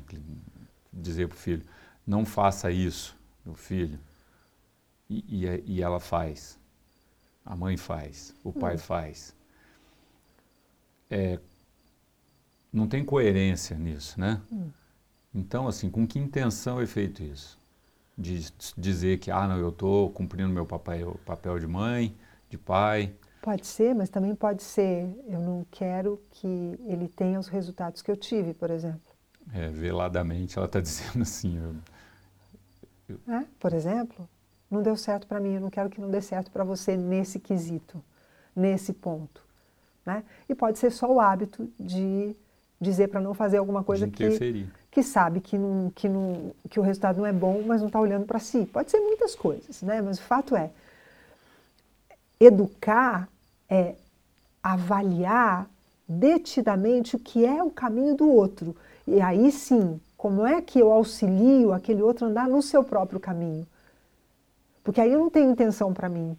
[0.92, 1.64] dizer para o filho,
[2.07, 3.98] não faça isso, meu filho,
[5.09, 6.59] e, e, e, ela faz,
[7.44, 8.79] a mãe faz, o pai hum.
[8.79, 9.35] faz.
[11.11, 11.38] É,
[12.72, 14.40] não tem coerência nisso, né?
[14.53, 14.70] Hum.
[15.35, 17.59] Então, assim, com que intenção é feito isso?
[18.16, 22.14] De dizer que, ah, não, eu estou cumprindo meu papel, papel de mãe,
[22.48, 23.12] de pai.
[23.40, 28.11] Pode ser, mas também pode ser, eu não quero que ele tenha os resultados que
[28.11, 29.10] eu tive, por exemplo.
[29.55, 31.59] É, veladamente ela está dizendo assim.
[31.59, 31.74] Eu,
[33.09, 33.35] eu...
[33.35, 34.29] É, por exemplo,
[34.70, 37.38] não deu certo para mim, eu não quero que não dê certo para você nesse
[37.38, 38.03] quesito,
[38.55, 39.42] nesse ponto.
[40.07, 40.22] Né?
[40.48, 42.35] E pode ser só o hábito de
[42.81, 46.83] dizer para não fazer alguma coisa que, que sabe que, não, que, não, que o
[46.83, 48.64] resultado não é bom, mas não está olhando para si.
[48.64, 50.00] Pode ser muitas coisas, né?
[50.00, 50.70] mas o fato é,
[52.38, 53.29] educar
[53.68, 53.94] é
[54.62, 55.68] avaliar
[56.09, 58.74] detidamente o que é o caminho do outro.
[59.11, 63.18] E aí sim, como é que eu auxilio aquele outro a andar no seu próprio
[63.18, 63.66] caminho?
[64.85, 66.37] Porque aí eu não tenho intenção para mim.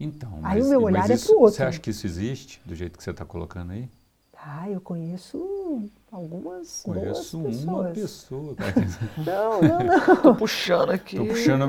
[0.00, 1.56] Então, aí mas, o meu olhar é para o outro.
[1.56, 3.88] Você acha que isso existe, do jeito que você está colocando aí?
[4.36, 7.62] Ah, eu conheço algumas Conheço boas pessoas.
[7.62, 8.56] uma pessoa.
[9.24, 10.16] não, não, não.
[10.22, 11.16] Tô puxando aqui.
[11.16, 11.68] Tô puxando,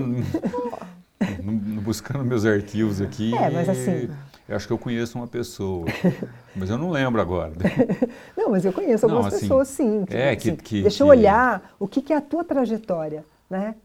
[1.83, 3.35] buscando meus arquivos aqui.
[3.35, 4.09] É, mas assim...
[4.47, 5.85] Eu acho que eu conheço uma pessoa,
[6.55, 7.53] mas eu não lembro agora.
[8.35, 10.05] não, mas eu conheço algumas não, assim, pessoas sim.
[10.05, 11.03] Que, é, que, assim, que Deixa que...
[11.03, 13.75] eu olhar o que, que é a tua trajetória, né?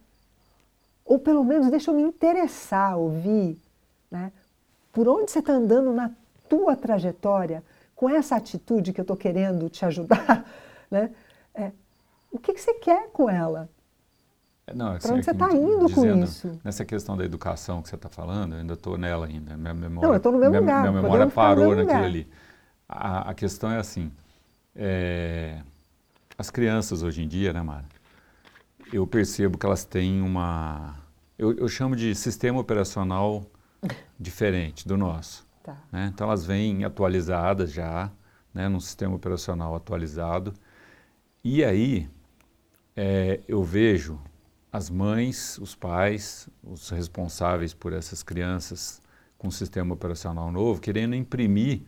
[1.05, 3.59] Ou pelo menos deixa eu me interessar, ouvir,
[4.11, 4.31] né?
[4.93, 6.11] Por onde você está andando na
[6.49, 7.63] tua trajetória?
[8.03, 10.45] com essa atitude que eu estou querendo te ajudar,
[10.91, 11.13] né?
[11.55, 11.71] É,
[12.33, 13.69] o que, que você quer com ela?
[14.67, 16.61] É, não, Para onde você está indo dizendo, com isso?
[16.63, 19.57] Nessa questão da educação que você está falando, eu ainda estou nela ainda.
[19.57, 20.81] Minha memória, não, eu estou no mesmo minha, lugar.
[20.83, 22.05] Minha memória parou naquilo lugar.
[22.05, 22.29] ali.
[22.89, 24.13] A, a, questão é assim,
[24.77, 25.61] é,
[26.39, 27.85] as crianças hoje em dia, né, Mara?
[28.93, 30.97] Eu percebo que elas têm uma...
[31.39, 33.45] Eu, eu chamo de sistema operacional
[34.21, 35.45] diferente do nosso.
[35.63, 35.77] Tá.
[35.91, 36.11] Né?
[36.13, 38.11] Então elas vêm atualizadas já,
[38.55, 40.53] né, num sistema operacional atualizado.
[41.43, 42.09] E aí
[42.95, 44.21] é, eu vejo
[44.73, 49.03] as mães, os pais, os responsáveis por essas crianças
[49.37, 51.83] com sistema operacional novo, querendo imprimir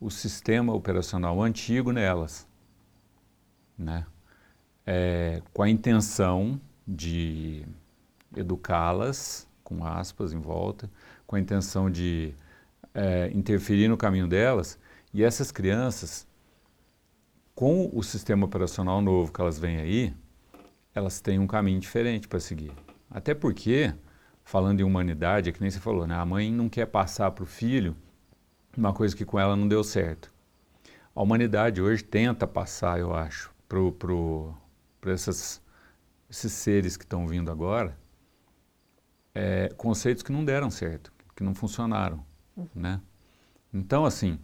[0.00, 2.46] o sistema operacional antigo nelas,
[3.76, 4.06] né?
[4.86, 7.66] É, com a intenção de
[8.36, 10.90] educá-las, com aspas em volta,
[11.26, 12.32] com a intenção de
[12.94, 14.78] é, interferir no caminho delas
[15.12, 16.26] e essas crianças,
[17.54, 20.14] com o sistema operacional novo que elas vêm aí,
[20.94, 22.72] elas têm um caminho diferente para seguir.
[23.10, 23.92] Até porque,
[24.44, 26.14] falando em humanidade, é que nem você falou, né?
[26.14, 27.96] a mãe não quer passar para o filho
[28.76, 30.32] uma coisa que com ela não deu certo.
[31.14, 35.60] A humanidade hoje tenta passar, eu acho, para esses
[36.30, 37.98] seres que estão vindo agora,
[39.34, 42.24] é, conceitos que não deram certo, que não funcionaram.
[42.74, 43.00] Né?
[43.72, 44.38] Então, assim,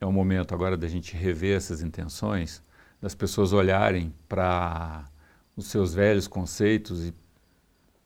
[0.00, 2.62] é o momento agora da gente rever essas intenções,
[3.00, 5.04] das pessoas olharem para
[5.58, 7.12] os seus velhos conceitos e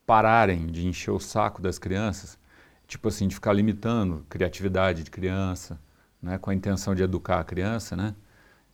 [0.07, 2.39] pararem de encher o saco das crianças,
[2.87, 5.79] tipo assim, de ficar limitando criatividade de criança,
[6.21, 8.15] né, com a intenção de educar a criança, né,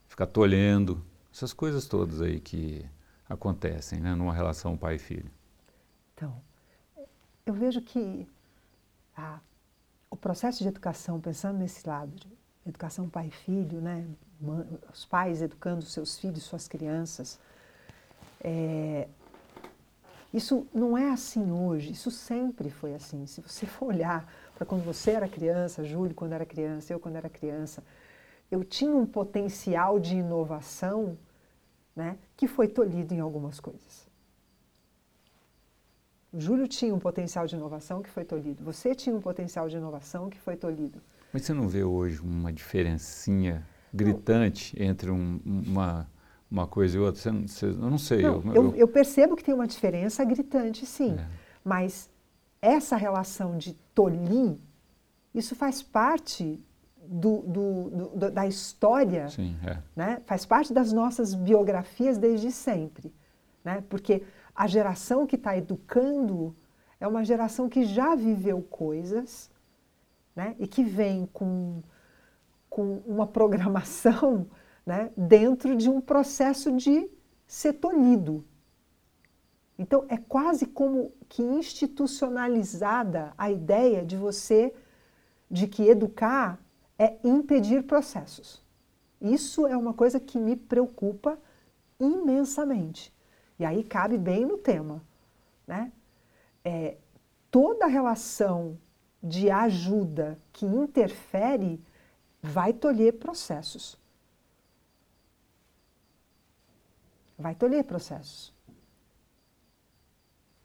[0.06, 2.86] ficar tolhendo, essas coisas todas aí que
[3.28, 5.30] acontecem, né, numa relação pai e filho.
[6.14, 6.40] Então,
[7.44, 8.28] eu vejo que
[9.16, 9.40] a
[10.10, 12.28] o processo de educação, pensando nesse lado, de
[12.64, 14.06] educação pai e filho, né?
[14.90, 17.38] os pais educando seus filhos, suas crianças,
[18.40, 19.08] é,
[20.32, 23.26] isso não é assim hoje, isso sempre foi assim.
[23.26, 27.16] Se você for olhar para quando você era criança, Júlio quando era criança, eu quando
[27.16, 27.82] era criança,
[28.50, 31.16] eu tinha um potencial de inovação
[31.94, 34.06] né, que foi tolhido em algumas coisas.
[36.32, 38.62] O Júlio tinha um potencial de inovação que foi tolhido.
[38.62, 41.00] Você tinha um potencial de inovação que foi tolhido.
[41.32, 44.86] Mas você não vê hoje uma diferencinha gritante não.
[44.86, 46.06] entre um, uma,
[46.50, 47.20] uma coisa e outra?
[47.20, 48.22] Você, você, eu não sei.
[48.22, 51.16] Não, eu, eu, eu, percebo que tem uma diferença gritante, sim.
[51.18, 51.26] É.
[51.64, 52.10] Mas
[52.60, 54.56] essa relação de tolir,
[55.34, 56.60] isso faz parte
[57.08, 59.78] do, do, do, da história, sim, é.
[59.96, 60.22] né?
[60.26, 63.12] faz parte das nossas biografias desde sempre.
[63.64, 63.82] Né?
[63.88, 64.22] Porque
[64.54, 66.54] a geração que está educando
[67.00, 69.50] é uma geração que já viveu coisas
[70.34, 70.54] né?
[70.58, 71.82] e que vem com,
[72.68, 74.46] com uma programação
[74.88, 77.10] né, dentro de um processo de
[77.46, 78.42] ser tolhido.
[79.78, 84.72] Então, é quase como que institucionalizada a ideia de você,
[85.50, 86.58] de que educar
[86.98, 88.64] é impedir processos.
[89.20, 91.38] Isso é uma coisa que me preocupa
[92.00, 93.14] imensamente.
[93.58, 95.04] E aí cabe bem no tema.
[95.66, 95.92] Né?
[96.64, 96.96] É,
[97.50, 98.78] toda relação
[99.22, 101.78] de ajuda que interfere
[102.40, 103.98] vai tolher processos.
[107.38, 108.52] Vai tolher processos.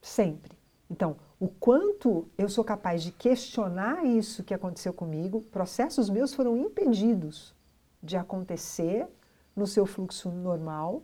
[0.01, 0.57] Sempre.
[0.89, 6.57] Então, o quanto eu sou capaz de questionar isso que aconteceu comigo, processos meus foram
[6.57, 7.53] impedidos
[8.01, 9.07] de acontecer
[9.55, 11.03] no seu fluxo normal,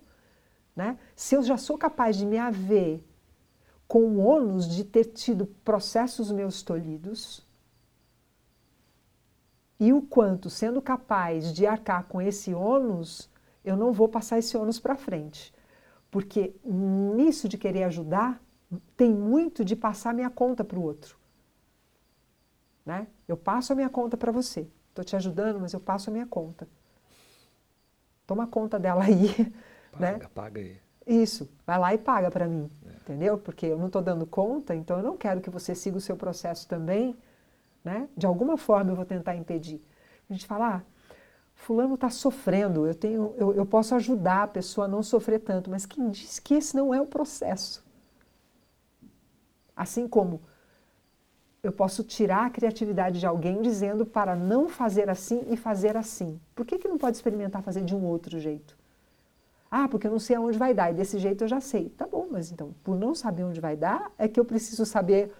[0.76, 0.98] né?
[1.16, 3.04] Se eu já sou capaz de me haver
[3.88, 7.48] com o ônus de ter tido processos meus tolhidos,
[9.80, 13.30] e o quanto, sendo capaz de arcar com esse ônus,
[13.64, 15.54] eu não vou passar esse ônus para frente.
[16.12, 18.42] Porque nisso de querer ajudar,
[18.96, 21.18] tem muito de passar minha conta para o outro.
[22.86, 23.08] Né?
[23.28, 24.68] Eu passo a minha conta para você.
[24.90, 26.68] Estou te ajudando, mas eu passo a minha conta.
[28.26, 29.30] Toma conta dela aí.
[29.92, 30.28] Paga, né?
[30.36, 30.78] paga aí.
[31.08, 32.70] Isso, vai lá e paga para mim.
[32.86, 32.90] É.
[33.02, 33.38] Entendeu?
[33.38, 36.16] Porque eu não estou dando conta, então eu não quero que você siga o seu
[36.16, 37.18] processo também
[37.84, 38.10] né?
[38.16, 39.82] De alguma forma eu vou tentar impedir.
[40.30, 40.82] A gente fala, ah,
[41.60, 45.70] fulano está sofrendo, eu, tenho, eu, eu posso ajudar a pessoa a não sofrer tanto,
[45.70, 47.84] mas quem diz que esse não é o processo?
[49.76, 50.42] Assim como
[51.62, 56.40] eu posso tirar a criatividade de alguém dizendo para não fazer assim e fazer assim.
[56.56, 58.78] Por que, que não pode experimentar fazer de um outro jeito?
[59.70, 61.90] Ah, porque eu não sei aonde vai dar e desse jeito eu já sei.
[61.90, 65.32] Tá bom, mas então, por não saber onde vai dar, é que eu preciso saber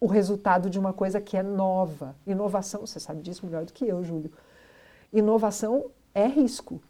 [0.00, 2.16] o resultado de uma coisa que é nova.
[2.26, 4.32] Inovação, você sabe disso melhor do que eu, Júlio.
[5.12, 6.82] Inovação é risco.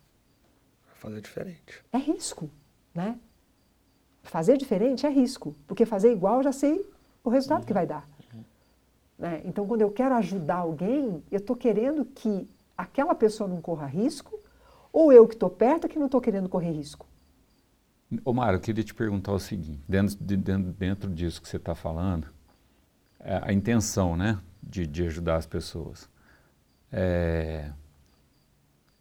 [0.94, 1.84] Fazer diferente.
[1.92, 2.50] É risco,
[2.94, 3.18] né?
[4.22, 6.84] Fazer diferente é risco, porque fazer igual eu já sei
[7.22, 7.66] o resultado uhum.
[7.66, 8.06] que vai dar.
[8.34, 8.44] Uhum.
[9.18, 9.42] Né?
[9.44, 14.38] Então, quando eu quero ajudar alguém, eu estou querendo que aquela pessoa não corra risco,
[14.92, 17.06] ou eu que estou perto que não estou querendo correr risco.
[18.24, 21.74] Omar, eu queria te perguntar o seguinte, dentro, de, dentro, dentro disso que você está
[21.74, 22.26] falando,
[23.20, 26.08] é, a intenção né, de, de ajudar as pessoas.
[26.90, 27.70] É,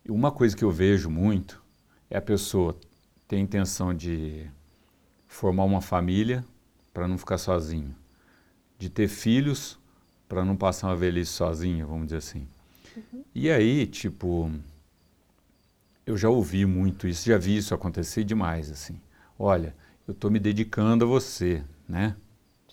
[0.09, 1.61] uma coisa que eu vejo muito
[2.09, 2.77] é a pessoa
[3.27, 4.47] ter a intenção de
[5.27, 6.45] formar uma família
[6.93, 7.95] para não ficar sozinho,
[8.77, 9.77] de ter filhos
[10.27, 12.47] para não passar uma velhice sozinho, vamos dizer assim.
[12.95, 13.23] Uhum.
[13.35, 14.51] E aí, tipo,
[16.05, 18.99] eu já ouvi muito isso, já vi isso acontecer demais, assim.
[19.37, 19.75] Olha,
[20.07, 22.15] eu estou me dedicando a você, né?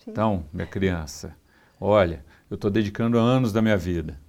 [0.03, 0.11] Sim.
[0.11, 1.35] Então, minha criança,
[1.79, 4.19] olha, eu estou dedicando anos da minha vida,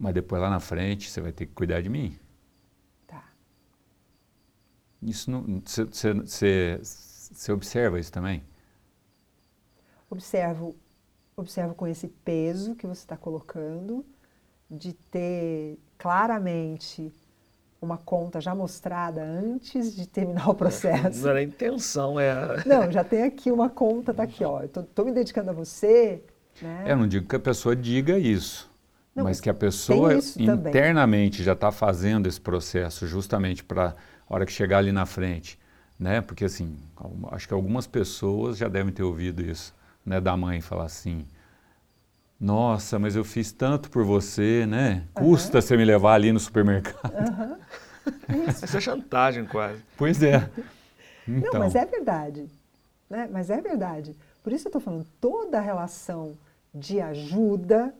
[0.00, 2.18] mas depois lá na frente você vai ter que cuidar de mim.
[3.06, 3.22] Tá.
[5.02, 5.62] Isso não.
[5.62, 8.42] Você observa isso também?
[10.08, 10.74] Observo,
[11.36, 14.04] observo com esse peso que você está colocando,
[14.70, 17.12] de ter claramente
[17.80, 21.22] uma conta já mostrada antes de terminar o processo.
[21.22, 22.34] Não era a intenção, é.
[22.64, 24.62] Não, já tem aqui uma conta, tá aqui, ó.
[24.62, 26.22] Eu tô, tô me dedicando a você.
[26.60, 26.84] Né?
[26.88, 28.69] Eu não digo que a pessoa diga isso,
[29.14, 31.44] não, mas que a pessoa internamente também.
[31.44, 33.94] já está fazendo esse processo justamente para
[34.28, 35.58] a hora que chegar ali na frente,
[35.98, 36.20] né?
[36.20, 36.76] Porque assim,
[37.32, 40.20] acho que algumas pessoas já devem ter ouvido isso, né?
[40.20, 41.26] Da mãe falar assim,
[42.40, 45.04] nossa, mas eu fiz tanto por você, né?
[45.12, 45.62] Custa uhum.
[45.62, 47.12] você me levar ali no supermercado.
[47.12, 47.56] Uhum.
[48.48, 48.64] Isso.
[48.64, 49.82] Isso é chantagem quase.
[49.96, 50.48] Pois é.
[51.28, 51.52] Então.
[51.52, 52.48] Não, mas é verdade.
[53.10, 53.28] Né?
[53.30, 54.16] Mas é verdade.
[54.42, 56.36] Por isso eu estou falando, toda relação
[56.74, 57.94] de ajuda,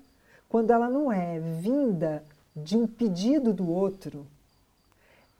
[0.50, 2.24] quando ela não é vinda
[2.56, 4.26] de um pedido do outro,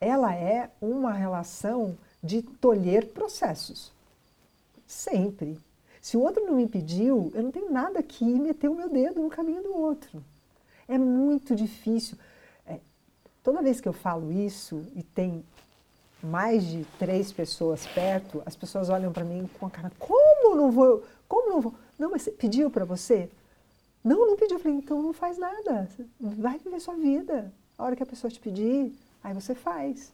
[0.00, 3.92] ela é uma relação de tolher processos.
[4.86, 5.60] Sempre.
[6.00, 9.20] Se o outro não me pediu, eu não tenho nada que meter o meu dedo
[9.20, 10.22] no caminho do outro.
[10.86, 12.16] É muito difícil.
[12.64, 12.78] É,
[13.42, 15.44] toda vez que eu falo isso e tem
[16.22, 20.70] mais de três pessoas perto, as pessoas olham para mim com a cara: como não
[20.70, 21.02] vou?
[21.26, 21.74] Como não vou?
[21.98, 23.28] Não, mas pediu para você?
[24.02, 24.56] Não, não pediu.
[24.56, 25.88] Eu falei: então não faz nada.
[26.18, 27.52] Vai viver sua vida.
[27.76, 30.12] A hora que a pessoa te pedir, aí você faz.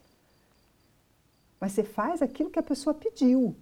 [1.61, 3.57] Mas você faz aquilo que a pessoa pediu.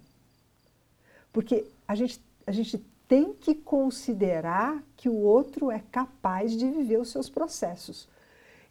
[1.31, 6.97] Porque a gente, a gente tem que considerar que o outro é capaz de viver
[6.97, 8.07] os seus processos.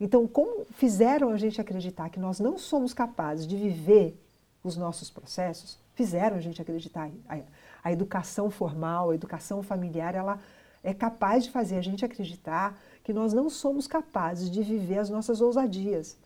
[0.01, 4.19] Então, como fizeram a gente acreditar que nós não somos capazes de viver
[4.63, 7.11] os nossos processos, fizeram a gente acreditar.
[7.29, 7.39] A,
[7.83, 10.41] a educação formal, a educação familiar, ela
[10.85, 15.11] é capaz de fazer a gente acreditar que nós não somos capazes de viver as
[15.11, 16.17] nossas ousadias.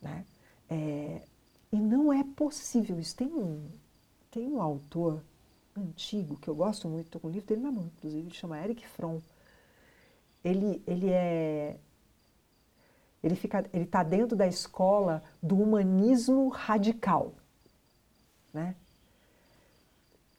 [0.00, 0.24] Né?
[0.68, 1.22] É,
[1.70, 3.16] e não é possível isso.
[3.16, 3.68] Tem um,
[4.30, 5.22] tem um autor
[5.76, 8.58] antigo que eu gosto muito, estou com o livro dele na mão, inclusive, ele chama
[8.62, 9.20] Eric Fromm.
[10.42, 11.76] Ele, ele é
[13.22, 17.34] ele fica ele está dentro da escola do humanismo radical
[18.52, 18.74] né?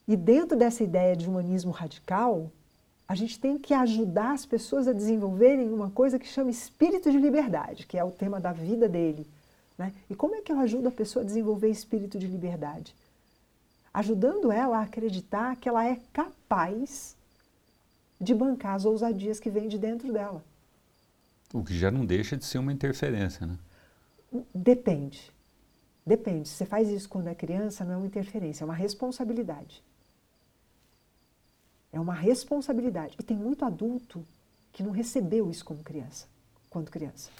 [0.06, 2.50] E dentro dessa ideia de humanismo radical
[3.06, 7.18] a gente tem que ajudar as pessoas a desenvolverem uma coisa que chama espírito de
[7.18, 9.26] liberdade que é o tema da vida dele
[9.76, 9.92] né?
[10.08, 12.94] e como é que eu ajudo a pessoa a desenvolver espírito de liberdade
[13.92, 17.16] ajudando ela a acreditar que ela é capaz
[18.20, 20.42] de bancar as ousadias que vêm de dentro dela
[21.52, 23.58] o que já não deixa de ser uma interferência, né?
[24.54, 25.30] Depende.
[26.04, 26.48] Depende.
[26.48, 29.82] Se você faz isso quando é criança, não é uma interferência, é uma responsabilidade.
[31.92, 33.14] É uma responsabilidade.
[33.20, 34.24] E tem muito adulto
[34.72, 36.26] que não recebeu isso como criança,
[36.70, 37.30] quando criança.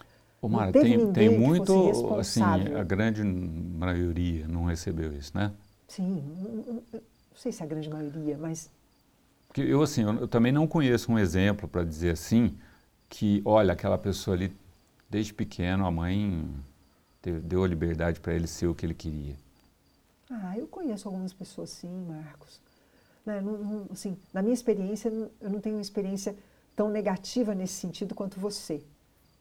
[0.40, 5.53] Ô, Mara, tem, tem muito, assim, a grande maioria não recebeu isso, né?
[5.88, 7.03] Sim, não, não
[7.34, 8.68] sei se é a grande maioria, mas...
[9.46, 12.59] Porque eu, assim, eu, eu também não conheço um exemplo para dizer assim,
[13.09, 14.53] que, olha, aquela pessoa ali,
[15.09, 16.48] desde pequeno, a mãe
[17.22, 19.36] deu a liberdade para ele ser o que ele queria?
[20.30, 22.61] Ah, eu conheço algumas pessoas sim, Marcos.
[23.24, 25.08] Né, não, não, assim, na minha experiência,
[25.40, 26.36] eu não tenho uma experiência
[26.74, 28.82] tão negativa nesse sentido quanto você.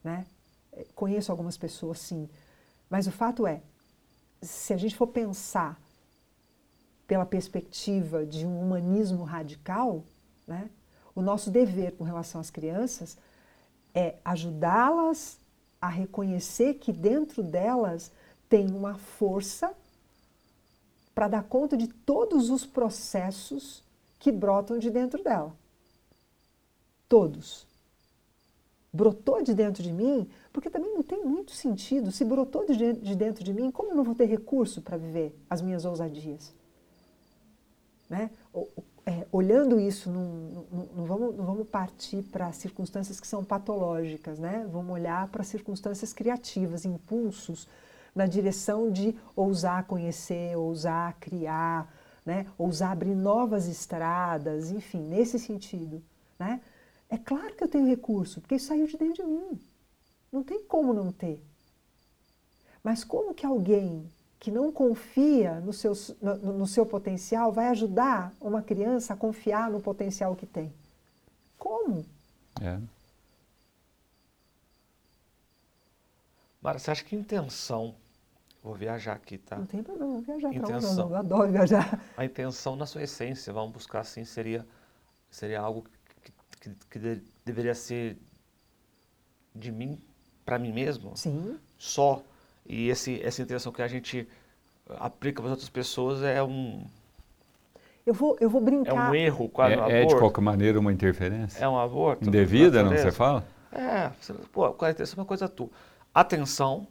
[0.04, 0.26] Né?
[0.74, 2.30] É, conheço algumas pessoas sim,
[2.90, 3.62] mas o fato é,
[4.42, 5.80] se a gente for pensar
[7.08, 10.04] pela perspectiva de um humanismo radical,
[10.48, 10.70] né,
[11.14, 13.18] o nosso dever com relação às crianças
[13.94, 15.40] é ajudá-las
[15.82, 18.12] a reconhecer que dentro delas
[18.48, 19.74] tem uma força
[21.14, 23.84] para dar conta de todos os processos
[24.20, 25.54] que brotam de dentro dela.
[27.08, 27.68] Todos.
[28.94, 32.12] Brotou de dentro de mim, porque também não tem muito sentido.
[32.12, 35.62] Se brotou de dentro de mim, como eu não vou ter recurso para viver as
[35.62, 36.54] minhas ousadias?
[38.10, 38.30] Né?
[39.06, 44.38] é, olhando isso, não, não, não, vamos, não vamos partir para circunstâncias que são patológicas,
[44.38, 44.68] né?
[44.72, 47.68] Vamos olhar para circunstâncias criativas, impulsos
[48.16, 51.92] na direção de ousar conhecer, ousar criar,
[52.26, 52.46] né?
[52.58, 56.02] ousar abrir novas estradas, enfim, nesse sentido.
[56.38, 56.62] Né?
[57.10, 59.60] É claro que eu tenho recurso, porque isso saiu de dentro de mim.
[60.32, 61.44] Não tem como não ter.
[62.84, 64.10] Mas como que alguém
[64.40, 69.70] que não confia no seu, no, no, seu potencial vai ajudar uma criança a confiar
[69.70, 70.74] no potencial que tem?
[71.60, 72.04] Como?
[72.60, 72.80] É.
[76.62, 77.96] Mara, você acha que intenção.
[78.64, 79.58] Vou viajar aqui, tá?
[79.58, 82.00] Não tem problema, vou viajar intenção, não, eu adoro viajar.
[82.16, 84.66] A intenção, na sua essência, vamos buscar assim, seria,
[85.32, 85.84] seria algo
[86.22, 88.18] que, que, que de, deveria ser
[89.56, 90.00] de mim
[90.46, 91.18] para mim mesmo?
[91.18, 91.58] Sim.
[91.76, 92.22] Só
[92.66, 94.28] e esse, essa intenção que a gente
[95.00, 96.86] aplica para as outras pessoas é um.
[98.06, 99.08] Eu vou, eu vou brincar.
[99.08, 101.64] É um erro, quase é, um é de qualquer maneira uma interferência?
[101.64, 102.28] É um aborto.
[102.28, 103.46] Indevida, não você fala?
[103.72, 104.12] É,
[104.52, 105.18] pô, qual é a intenção?
[105.18, 105.70] É uma coisa tua.
[106.14, 106.88] Atenção,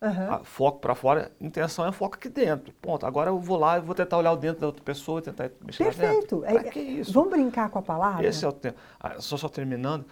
[0.00, 0.44] uhum.
[0.44, 2.72] foco para fora, intenção é foco aqui dentro.
[2.74, 3.06] Ponto.
[3.06, 5.84] Agora eu vou lá e vou tentar olhar o dentro da outra pessoa, tentar mexer
[5.84, 6.40] Perfeito.
[6.40, 6.66] lá dentro.
[6.66, 7.12] É, que isso?
[7.12, 8.26] Vamos brincar com a palavra?
[8.26, 8.78] Esse é o tempo.
[9.00, 10.04] Ah, só, só terminando.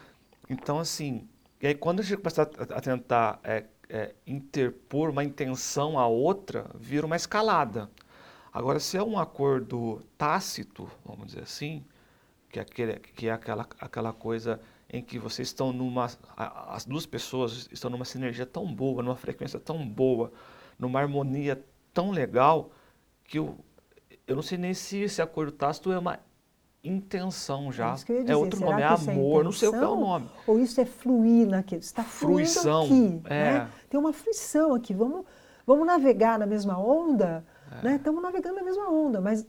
[0.49, 1.29] Então, assim,
[1.61, 6.07] e aí quando a gente começa a, a tentar é, é, interpor uma intenção a
[6.07, 7.91] outra, vira uma escalada.
[8.53, 11.85] Agora, se é um acordo tácito, vamos dizer assim,
[12.49, 16.09] que é, aquele, que é aquela, aquela coisa em que vocês estão numa.
[16.37, 20.33] As duas pessoas estão numa sinergia tão boa, numa frequência tão boa,
[20.79, 21.63] numa harmonia
[21.93, 22.71] tão legal,
[23.25, 23.57] que eu,
[24.27, 26.19] eu não sei nem se esse acordo tácito é uma
[26.85, 27.95] intenção já.
[28.09, 30.31] É, é outro nome, é, é amor, é não sei o que é o nome.
[30.47, 33.21] Ou isso é fluir naquilo, está fruição, aqui.
[33.25, 33.53] É.
[33.53, 33.71] Né?
[33.91, 35.25] Tem uma fruição aqui, vamos,
[35.67, 37.45] vamos navegar na mesma onda,
[37.81, 37.85] é.
[37.85, 37.97] né?
[37.97, 39.47] estamos navegando na mesma onda, mas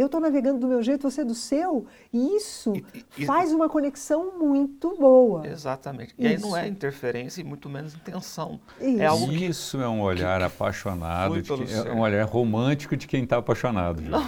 [0.00, 3.68] eu estou navegando do meu jeito, você do seu, e isso e, e, faz uma
[3.68, 5.46] conexão muito boa.
[5.46, 6.14] Exatamente.
[6.18, 6.34] E isso.
[6.34, 8.60] aí não é interferência e muito menos intenção.
[8.80, 9.02] Isso.
[9.02, 13.24] É algo que, isso é um olhar apaixonado, que, é um olhar romântico de quem
[13.24, 14.00] está apaixonado.
[14.02, 14.26] Não.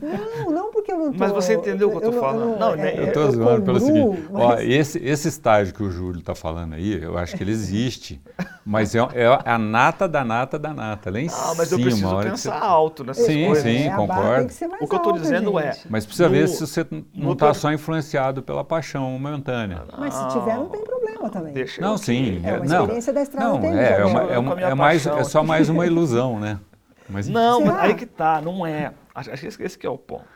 [0.00, 2.58] não, não porque eu não tô, Mas você entendeu o que eu estou falando?
[2.58, 4.42] não, não, é, eu estou zoando pelo seguinte, mas...
[4.42, 8.20] ó, esse, esse estágio que o Júlio está falando aí, eu acho que ele existe,
[8.68, 11.42] mas é, é, a nata da nata da nata, lá em cima.
[11.42, 12.64] Ah, mas eu preciso pensar você...
[12.66, 13.64] alto nessas sim, coisas.
[13.64, 14.52] Sim, sim, concordo
[14.82, 15.74] o que eu estou dizendo é.
[15.88, 19.84] Mas precisa no, ver se você não está só influenciado pela paixão momentânea.
[19.96, 21.54] Mas se tiver, não tem problema também.
[21.54, 22.42] Deixa não, sim.
[22.44, 25.24] É uma experiência não, da estrada não, é, é, uma, é, uma, é, mais, é
[25.24, 26.60] só mais uma ilusão, né?
[27.08, 28.92] Mas, não, mas aí que tá, não é.
[29.14, 30.26] Acho que esse que é o ponto.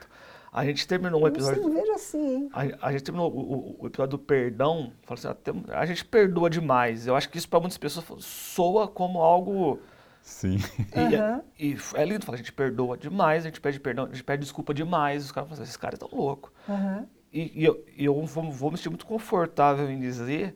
[0.52, 1.62] A gente terminou um episódio.
[1.62, 2.50] Eu não vejo assim, hein?
[2.52, 4.92] A, a gente terminou o, o, o, episódio do perdão.
[5.08, 7.06] Assim, até, a gente perdoa demais.
[7.06, 9.80] Eu acho que isso para muitas pessoas soa como algo.
[10.20, 10.58] Sim.
[10.94, 11.42] E, uhum.
[11.58, 14.42] e, é lindo falar, a gente perdoa demais, a gente pede perdão, a gente pede
[14.42, 15.24] desculpa demais.
[15.24, 16.52] Os caras falam assim, esses caras estão loucos.
[16.68, 17.06] Uhum.
[17.32, 20.54] E, e, eu, e eu vou, vou me sentir muito confortável em dizer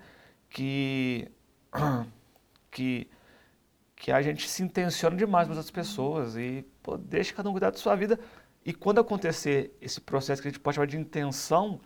[0.51, 1.27] que.
[2.71, 3.09] que
[3.97, 7.53] que a gente se intenciona demais com as outras pessoas e pô, deixa cada um
[7.53, 8.21] cuidar da sua vida.
[8.67, 11.81] E quando acontecer esse processo que a gente pode chamar de intenção,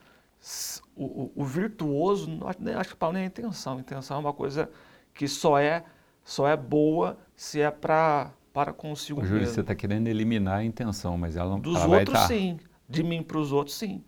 [0.97, 3.79] o, o, o virtuoso, acho que a palavra nem é intenção.
[3.79, 4.71] Intenção é uma coisa
[5.13, 5.85] que só é,
[6.25, 9.55] só é boa se é pra, para consigo Júlio, mesmo.
[9.55, 12.59] você está querendo eliminar a intenção, mas ela não Dos ela outros, vai sim.
[12.89, 14.03] De mim para os outros, sim.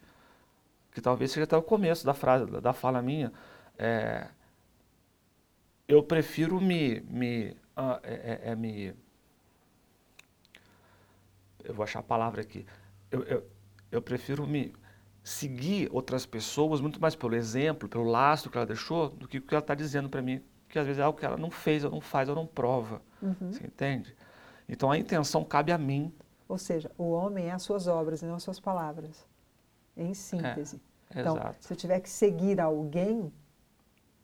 [0.92, 3.30] Que talvez seja até o começo da frase, da fala minha.
[3.78, 4.28] É,
[5.86, 7.54] eu prefiro me, me
[8.02, 8.94] é, é, é, me.
[11.64, 12.66] Eu vou achar a palavra aqui.
[13.10, 13.46] Eu, eu,
[13.90, 14.74] eu prefiro me
[15.22, 19.42] seguir outras pessoas muito mais pelo exemplo, pelo laço que ela deixou, do que o
[19.42, 21.84] que ela está dizendo para mim, que às vezes é algo que ela não fez,
[21.84, 23.00] ou não faz, ou não prova.
[23.20, 23.52] Uhum.
[23.52, 24.16] Você entende?
[24.68, 26.12] Então a intenção cabe a mim.
[26.48, 29.26] Ou seja, o homem é as suas obras e não as suas palavras.
[29.96, 30.80] Em síntese.
[31.14, 31.56] É, então, exato.
[31.60, 33.32] se eu tiver que seguir alguém,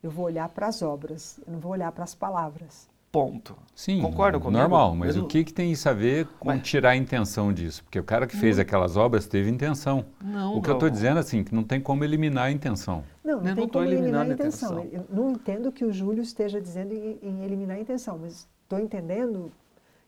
[0.03, 2.89] eu vou olhar para as obras, eu não vou olhar para as palavras.
[3.19, 3.57] Ponto.
[3.75, 4.59] Sim, Concorda comigo?
[4.59, 6.63] normal, mas o que, que tem isso a ver com mas...
[6.63, 7.83] tirar a intenção disso?
[7.83, 8.63] Porque o cara que fez não.
[8.63, 10.05] aquelas obras teve intenção.
[10.23, 13.03] Não, o que eu estou dizendo assim, que não tem como eliminar a intenção.
[13.25, 14.85] Não, não eu tem não como eliminar a intenção.
[14.85, 15.01] intenção.
[15.01, 18.79] Eu não entendo que o Júlio esteja dizendo em, em eliminar a intenção, mas estou
[18.79, 19.51] entendendo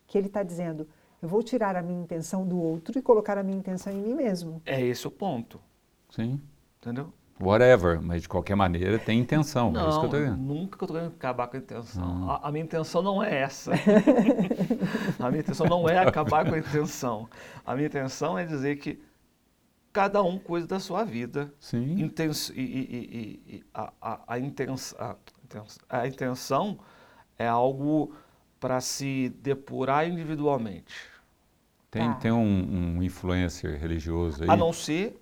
[0.07, 0.87] que ele está dizendo,
[1.21, 4.15] eu vou tirar a minha intenção do outro e colocar a minha intenção em mim
[4.15, 4.63] mesmo.
[4.65, 5.61] É esse o ponto.
[6.11, 6.41] Sim.
[6.81, 7.13] Entendeu?
[7.41, 9.73] Whatever, mas de qualquer maneira tem intenção.
[9.73, 10.37] Não, é isso que eu tô dizendo.
[10.37, 12.05] nunca que eu estou querendo acabar com a intenção.
[12.05, 12.31] Hum.
[12.31, 13.73] A, a, minha intenção não é essa.
[15.19, 17.29] a minha intenção não é acabar com a intenção.
[17.65, 19.01] A minha intenção é dizer que
[19.93, 21.53] cada um cuida da sua vida.
[21.59, 22.01] Sim.
[22.01, 25.17] Inten e, e, e, a, a, a, intens a,
[25.89, 26.79] a intenção
[27.39, 28.13] é algo
[28.59, 30.95] para se depurar individualmente.
[31.91, 32.15] Tem, tá.
[32.17, 34.51] tem um, um influencer religioso aí.
[34.51, 35.20] A não ser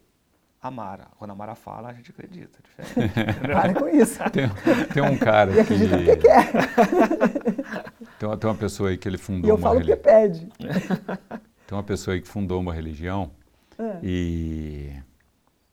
[0.69, 1.09] a Mara.
[1.19, 2.59] Quando a Mara fala, a gente acredita.
[2.79, 4.19] É com isso.
[4.31, 4.49] Tem,
[4.93, 6.05] tem um cara e acredita que...
[6.05, 6.53] que quer.
[8.19, 10.49] Tem uma, tem uma pessoa aí que ele fundou e eu uma falo que pede.
[10.59, 13.31] Tem uma pessoa aí que fundou uma religião
[13.79, 14.01] é.
[14.03, 14.93] e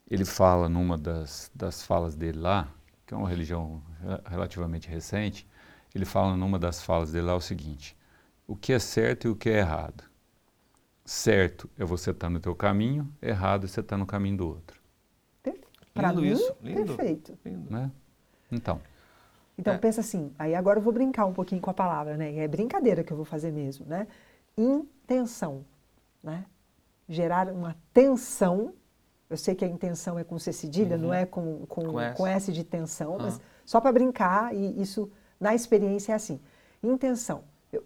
[0.07, 2.67] ele fala numa das, das falas dele lá,
[3.03, 3.81] que é uma religião
[4.29, 5.47] relativamente recente,
[5.93, 7.97] ele fala numa das falas dele lá o seguinte,
[8.45, 10.03] o que é certo e o que é errado.
[11.03, 14.37] Certo é você estar tá no teu caminho, errado é você estar tá no caminho
[14.37, 14.74] do outro.
[15.95, 17.39] Para mim, isso, lindo, perfeito.
[17.45, 17.71] Lindo.
[17.71, 17.89] Né?
[18.51, 18.81] Então.
[19.57, 19.77] Então é.
[19.77, 22.35] pensa assim, aí agora eu vou brincar um pouquinho com a palavra, né?
[22.35, 24.05] É brincadeira que eu vou fazer mesmo, né?
[24.57, 25.65] Intenção,
[26.21, 26.45] né?
[27.07, 28.73] Gerar uma tensão.
[29.29, 31.03] Eu sei que a intenção é com C cedilha, uhum.
[31.03, 32.17] não é com, com, com, S.
[32.17, 36.41] com S de tensão, mas só para brincar, e isso na experiência é assim.
[36.83, 37.45] Intenção.
[37.71, 37.85] Eu,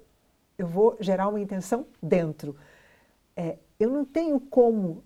[0.57, 2.55] eu vou gerar uma intenção dentro.
[3.37, 5.03] É, eu não tenho como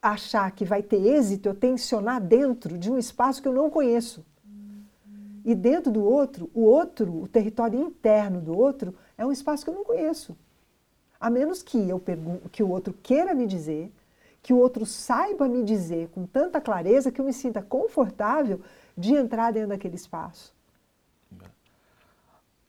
[0.00, 4.24] achar que vai ter êxito eu tensionar dentro de um espaço que eu não conheço.
[5.44, 9.70] E dentro do outro, o outro, o território interno do outro, é um espaço que
[9.70, 10.36] eu não conheço.
[11.20, 12.02] A menos que eu
[12.52, 13.90] que o outro queira me dizer,
[14.42, 18.60] que o outro saiba me dizer com tanta clareza que eu me sinta confortável
[18.96, 20.54] de entrar dentro daquele espaço.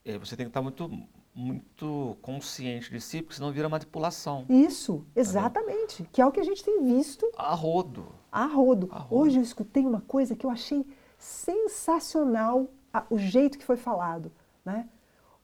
[0.03, 0.89] É, você tem que estar muito
[1.39, 4.45] muito consciente de si, porque senão vira manipulação.
[4.49, 6.03] Isso, exatamente.
[6.03, 7.25] Tá que é o que a gente tem visto.
[7.37, 8.07] A rodo.
[8.29, 8.89] A rodo.
[8.91, 9.21] A rodo.
[9.21, 10.85] Hoje eu escutei uma coisa que eu achei
[11.17, 14.31] sensacional, a, o jeito que foi falado.
[14.65, 14.87] Né?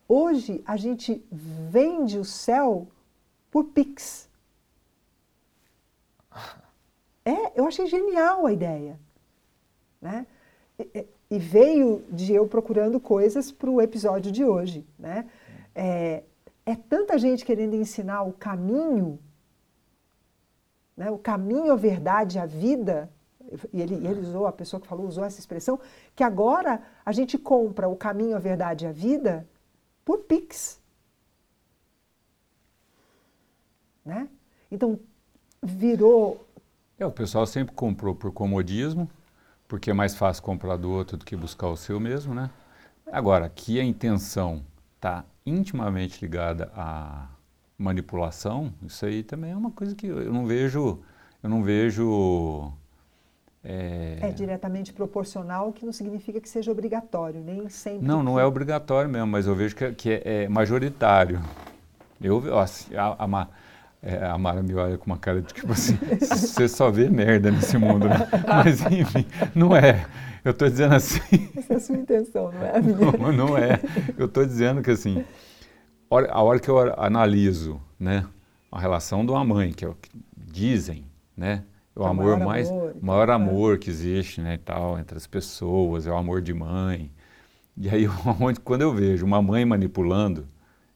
[0.08, 2.88] Hoje a gente vende o céu
[3.50, 4.30] por Pix.
[7.28, 9.00] É, eu achei genial a ideia.
[10.00, 10.28] Né?
[10.78, 14.86] E, e veio de eu procurando coisas para o episódio de hoje.
[15.00, 15.28] Né?
[15.76, 16.24] É,
[16.66, 19.20] é tanta gente querendo ensinar o caminho,
[20.98, 23.12] né, o caminho, a verdade, a vida,
[23.72, 25.80] e ele, ele usou, a pessoa que falou usou essa expressão,
[26.16, 29.48] que agora a gente compra o caminho, a verdade a vida
[30.04, 30.80] por Pix.
[34.04, 34.30] Né?
[34.72, 35.00] Então,
[35.62, 36.48] virou.
[36.98, 39.10] É, o pessoal sempre comprou por comodismo,
[39.68, 42.50] porque é mais fácil comprar do outro do que buscar o seu mesmo, né?
[43.12, 44.64] Agora, que a intenção
[44.96, 47.28] está intimamente ligada à
[47.78, 51.00] manipulação, isso aí também é uma coisa que eu não vejo,
[51.44, 52.72] eu não vejo
[53.64, 54.20] é...
[54.22, 54.32] é...
[54.32, 58.08] diretamente proporcional, que não significa que seja obrigatório, nem sempre.
[58.08, 61.42] Não, não é obrigatório mesmo, mas eu vejo que, é, que é, é majoritário.
[62.22, 63.48] Eu, assim, a, a,
[64.08, 67.50] É, a Mara me olha com uma cara de tipo assim, você só vê merda
[67.50, 68.28] nesse mundo, né?
[68.48, 69.26] Mas enfim,
[69.56, 70.06] não é.
[70.44, 71.50] Eu estou dizendo assim.
[71.58, 72.98] Essa é a sua intenção, não é a minha.
[72.98, 73.80] Não, não é.
[74.16, 75.26] Eu estou dizendo que assim,
[76.08, 78.28] a hora que eu analiso, né,
[78.72, 81.64] a relação de uma mãe, que é o que dizem, né,
[81.96, 83.78] é o, é amor maior mais, amor, maior então, amor é.
[83.80, 87.10] que existe, né, e tal, entre as pessoas, é o amor de mãe.
[87.76, 88.06] E aí,
[88.64, 90.48] quando eu vejo uma mãe manipulando,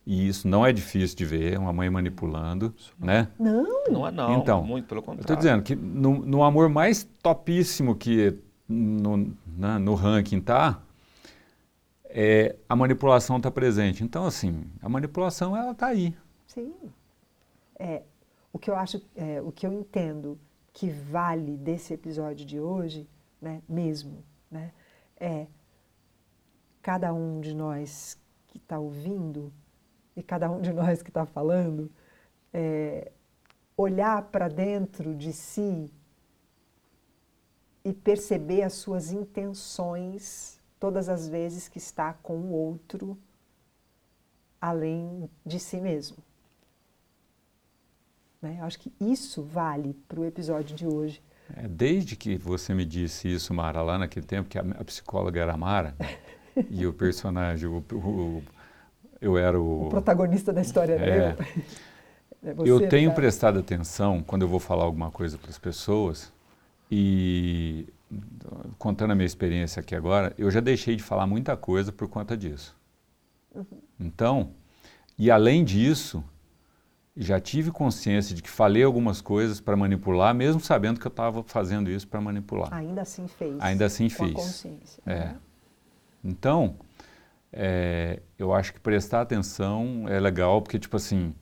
[0.10, 3.28] e isso não é difícil de ver, uma mãe manipulando, né?
[3.38, 5.20] Não, não é não, então, muito pelo contrário.
[5.20, 8.36] Eu estou dizendo que no, no, amor mais topíssimo que
[8.68, 9.18] no,
[9.56, 10.82] né, no ranking tá,
[12.06, 14.04] é, a manipulação está presente.
[14.04, 16.16] Então, assim, a manipulação, ela está aí.
[16.48, 16.74] Sim.
[17.78, 18.02] É,
[18.52, 20.40] o que eu acho, é, o que eu entendo
[20.74, 23.08] que vale desse episódio de hoje,
[23.40, 24.72] né, mesmo, né,
[25.20, 25.46] é
[26.82, 29.54] cada um de nós que está ouvindo
[30.20, 31.90] e cada um de nós que está falando,
[32.54, 33.12] é,
[33.78, 35.90] olhar para dentro de si
[37.84, 43.18] e perceber as suas intenções todas as vezes que está com o outro
[44.62, 46.18] além de si mesmo.
[48.42, 48.58] Né?
[48.60, 51.24] Eu acho que isso vale para o episódio de hoje.
[51.56, 55.40] É, desde que você me disse isso, Mara, lá naquele tempo, que a, a psicóloga
[55.40, 55.96] era Mara,
[56.70, 58.44] e o personagem, o, o,
[59.22, 59.88] eu era o...
[59.88, 61.36] o protagonista da história é,
[62.44, 66.32] é eu tenho prestado atenção quando eu vou falar alguma coisa para as pessoas
[66.92, 67.88] e
[68.78, 72.36] contando a minha experiência aqui agora, eu já deixei de falar muita coisa por conta
[72.36, 72.76] disso.
[73.54, 73.66] Uhum.
[74.00, 74.52] Então,
[75.18, 76.24] e além disso,
[77.16, 81.44] já tive consciência de que falei algumas coisas para manipular, mesmo sabendo que eu estava
[81.44, 82.74] fazendo isso para manipular.
[82.74, 83.56] Ainda assim fez.
[83.60, 84.32] Ainda assim com fiz.
[84.32, 85.04] A consciência.
[85.06, 85.26] É.
[85.26, 85.36] Uhum.
[86.24, 86.76] Então,
[87.52, 91.34] é, eu acho que prestar atenção é legal, porque, tipo assim,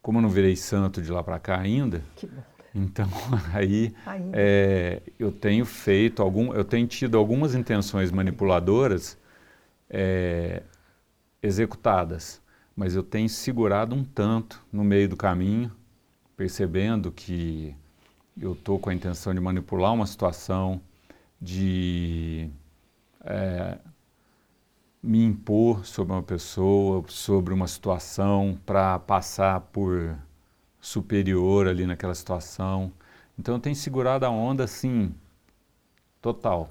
[0.00, 2.02] como eu não virei santo de lá para cá ainda,
[2.74, 3.08] então
[3.52, 3.94] aí
[4.32, 9.18] é, eu tenho feito algum, eu tenho tido algumas intenções manipuladoras
[9.88, 10.62] é,
[11.42, 12.40] executadas,
[12.76, 15.70] mas eu tenho segurado um tanto no meio do caminho,
[16.36, 17.74] percebendo que
[18.40, 20.80] eu estou com a intenção de manipular uma situação,
[21.40, 22.50] de
[23.24, 23.78] é,
[25.04, 30.16] me impor sobre uma pessoa, sobre uma situação, para passar por
[30.80, 32.90] superior ali naquela situação.
[33.38, 35.14] Então eu tenho segurado a onda assim,
[36.22, 36.70] total.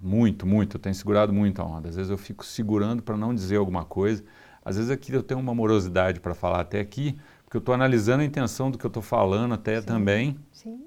[0.00, 0.76] Muito, muito.
[0.76, 1.88] Eu tenho segurado muito a onda.
[1.88, 4.22] Às vezes eu fico segurando para não dizer alguma coisa.
[4.62, 8.22] Às vezes aqui eu tenho uma morosidade para falar até aqui, porque eu estou analisando
[8.22, 9.86] a intenção do que eu estou falando até Sim.
[9.86, 10.38] também.
[10.52, 10.84] Sim.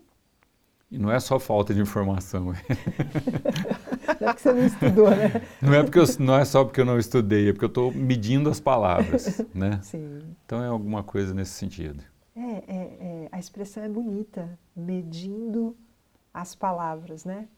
[0.90, 2.54] E não é só falta de informação.
[4.22, 5.42] não é porque você não estudou, né?
[5.62, 7.94] Não é, porque eu, não é só porque eu não estudei, é porque eu estou
[7.94, 9.82] medindo as palavras, né?
[9.84, 10.22] Sim.
[10.46, 12.02] Então é alguma coisa nesse sentido.
[12.34, 15.76] É, é, é, a expressão é bonita, medindo
[16.34, 17.50] as palavras, né?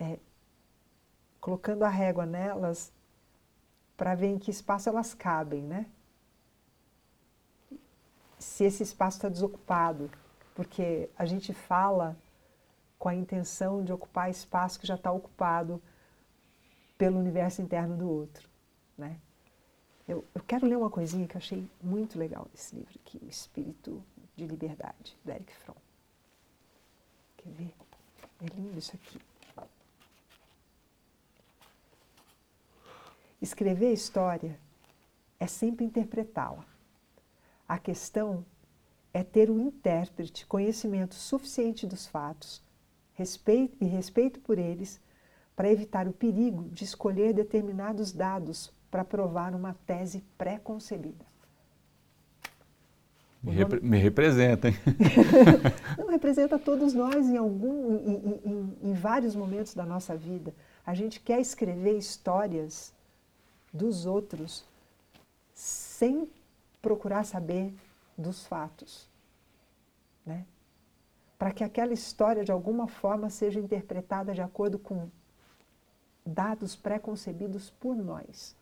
[0.00, 0.18] É,
[1.40, 2.92] colocando a régua nelas
[3.96, 5.86] para ver em que espaço elas cabem, né?
[8.36, 10.10] Se esse espaço está desocupado,
[10.54, 12.16] porque a gente fala
[12.98, 15.80] com a intenção de ocupar espaço que já está ocupado
[16.96, 18.48] pelo universo interno do outro.
[18.96, 19.20] Né?
[20.06, 23.28] Eu, eu, quero ler uma coisinha que eu achei muito legal nesse livro aqui, O
[23.28, 24.02] Espírito
[24.34, 25.76] de Liberdade, do Eric Fromm.
[27.36, 27.74] Quer ver?
[28.40, 29.20] É lindo isso aqui.
[33.40, 34.58] Escrever história
[35.38, 36.66] é sempre interpretá-la.
[37.68, 38.44] A questão
[39.12, 42.62] é ter o intérprete conhecimento suficiente dos fatos
[43.18, 45.00] respeito e respeito por eles,
[45.56, 51.26] para evitar o perigo de escolher determinados dados para provar uma tese pré-concebida.
[53.42, 54.76] Me, repre me, representa, hein?
[55.98, 60.54] Não, representa todos nós em, algum, em, em, em vários momentos da nossa vida.
[60.86, 62.94] A gente quer escrever histórias
[63.72, 64.64] dos outros
[65.52, 66.30] sem
[66.80, 67.74] procurar saber
[68.16, 69.08] dos fatos.
[70.24, 70.44] Né?
[71.38, 75.08] Para que aquela história de alguma forma seja interpretada de acordo com
[76.26, 78.56] dados pré-concebidos por nós.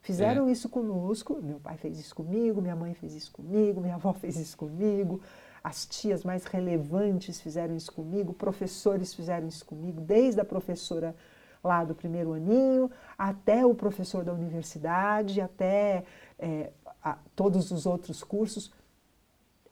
[0.00, 0.52] Fizeram é.
[0.52, 4.36] isso conosco, meu pai fez isso comigo, minha mãe fez isso comigo, minha avó fez
[4.36, 5.20] isso comigo,
[5.64, 11.14] as tias mais relevantes fizeram isso comigo, professores fizeram isso comigo, desde a professora
[11.62, 12.88] lá do primeiro aninho,
[13.18, 16.04] até o professor da universidade, até
[16.38, 16.70] é,
[17.02, 18.72] a, todos os outros cursos.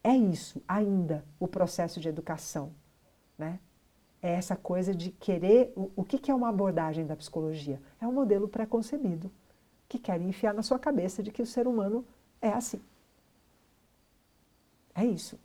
[0.04, 2.74] É isso ainda o processo de educação,
[3.38, 3.58] né?
[4.20, 5.72] É essa coisa de querer.
[5.74, 7.80] O, o que, é uma abordagem da psicologia?
[7.98, 9.32] É um modelo pré-concebido
[9.88, 12.04] que quer enfiar na sua cabeça de que o ser humano
[12.40, 12.82] é assim.
[14.94, 15.38] É isso.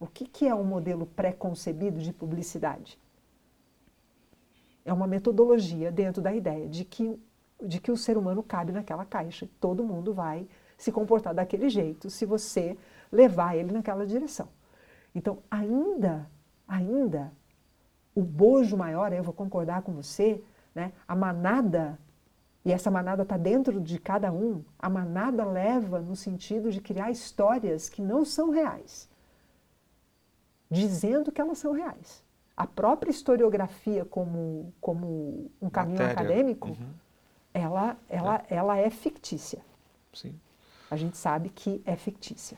[0.00, 2.98] O que, que é um modelo pré-concebido de publicidade?
[4.86, 7.18] É uma metodologia dentro da ideia de que,
[7.62, 9.48] de que o ser humano cabe naquela caixa.
[9.60, 10.48] Todo mundo vai
[10.78, 12.76] se comportar daquele jeito se você
[13.10, 14.48] levar ele naquela direção.
[15.14, 16.28] Então, ainda,
[16.68, 17.32] ainda,
[18.14, 20.42] o bojo maior, eu vou concordar com você,
[20.74, 20.92] né?
[21.08, 21.98] a manada,
[22.64, 27.10] e essa manada está dentro de cada um, a manada leva no sentido de criar
[27.10, 29.08] histórias que não são reais,
[30.70, 32.22] dizendo que elas são reais.
[32.56, 36.12] A própria historiografia como, como um caminho Matéria.
[36.20, 36.92] acadêmico, Uhum.
[37.52, 39.60] ela, ela, ela é fictícia.
[40.12, 40.38] Sim.
[40.90, 42.56] A gente sabe que é fictícia.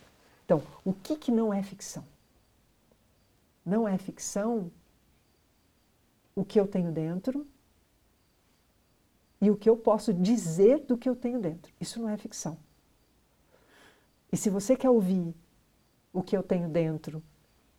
[0.48, 2.02] Então, o que, que não é ficção?
[3.66, 4.72] Não é ficção
[6.34, 7.46] o que eu tenho dentro
[9.42, 11.70] e o que eu posso dizer do que eu tenho dentro.
[11.78, 12.56] Isso não é ficção.
[14.32, 15.34] E se você quer ouvir
[16.14, 17.22] o que eu tenho dentro,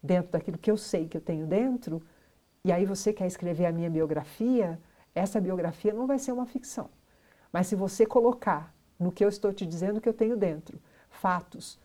[0.01, 2.03] dentro daquilo que eu sei que eu tenho dentro,
[2.63, 4.79] e aí você quer escrever a minha biografia,
[5.15, 6.87] essa biografia não vai ser uma ficção.
[7.51, 11.79] Mas se você colocar no que eu estou te dizendo que eu tenho dentro fatos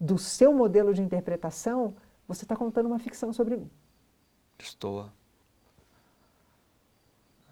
[0.00, 1.94] do seu modelo de interpretação,
[2.26, 3.70] você está contando uma ficção sobre mim.
[4.58, 5.12] Destoa.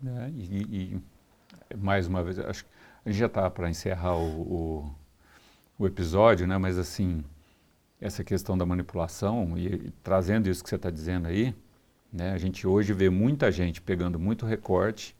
[0.00, 0.30] né?
[0.36, 1.02] E, e-
[1.70, 2.70] e, mais uma vez, acho que
[3.04, 4.42] a gente já está para encerrar o,
[4.80, 4.94] o,
[5.78, 6.58] o episódio, né?
[6.58, 7.24] mas assim,
[8.00, 11.54] essa questão da manipulação e, e trazendo isso que você está dizendo aí,
[12.12, 12.32] né?
[12.32, 15.16] a gente hoje vê muita gente pegando muito recorte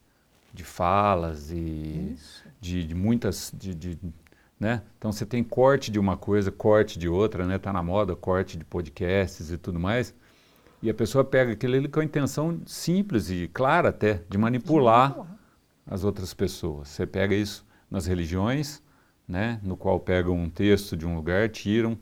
[0.53, 2.17] de falas e
[2.61, 3.51] de, de muitas.
[3.55, 3.99] De, de-
[4.59, 4.81] né?
[4.97, 7.57] Então você tem corte de uma coisa, corte de outra, né?
[7.57, 10.13] Tá na moda corte de podcasts e tudo mais.
[10.81, 15.15] E a pessoa pega aquilo ali com a intenção simples e clara até de manipular
[15.85, 16.89] as outras pessoas.
[16.89, 18.81] Você pega isso nas religiões,
[19.27, 19.59] né?
[19.63, 21.97] No qual pegam um texto de um lugar, tiram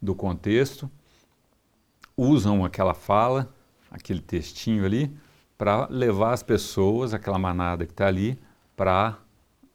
[0.00, 0.90] do contexto,
[2.16, 3.52] usam aquela fala,
[3.90, 5.14] aquele textinho ali,
[5.58, 8.38] para levar as pessoas, aquela manada que está ali,
[8.76, 9.18] para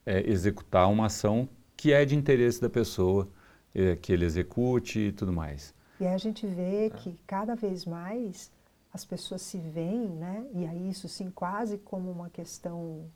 [0.06, 1.48] executar uma ação
[1.86, 3.30] que é de interesse da pessoa,
[3.72, 5.72] eh, que ele execute e tudo mais.
[6.00, 8.52] E aí a gente vê que cada vez mais
[8.92, 10.48] as pessoas se veem, né?
[10.52, 13.08] E aí isso sim quase como uma questão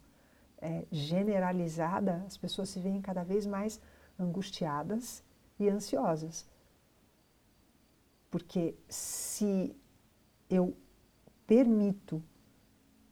[0.61, 3.81] eh, generalizada, as pessoas se veem cada vez mais
[4.19, 5.23] angustiadas
[5.59, 6.47] e ansiosas.
[8.29, 9.75] Porque se
[10.47, 10.77] eu
[11.47, 12.21] permito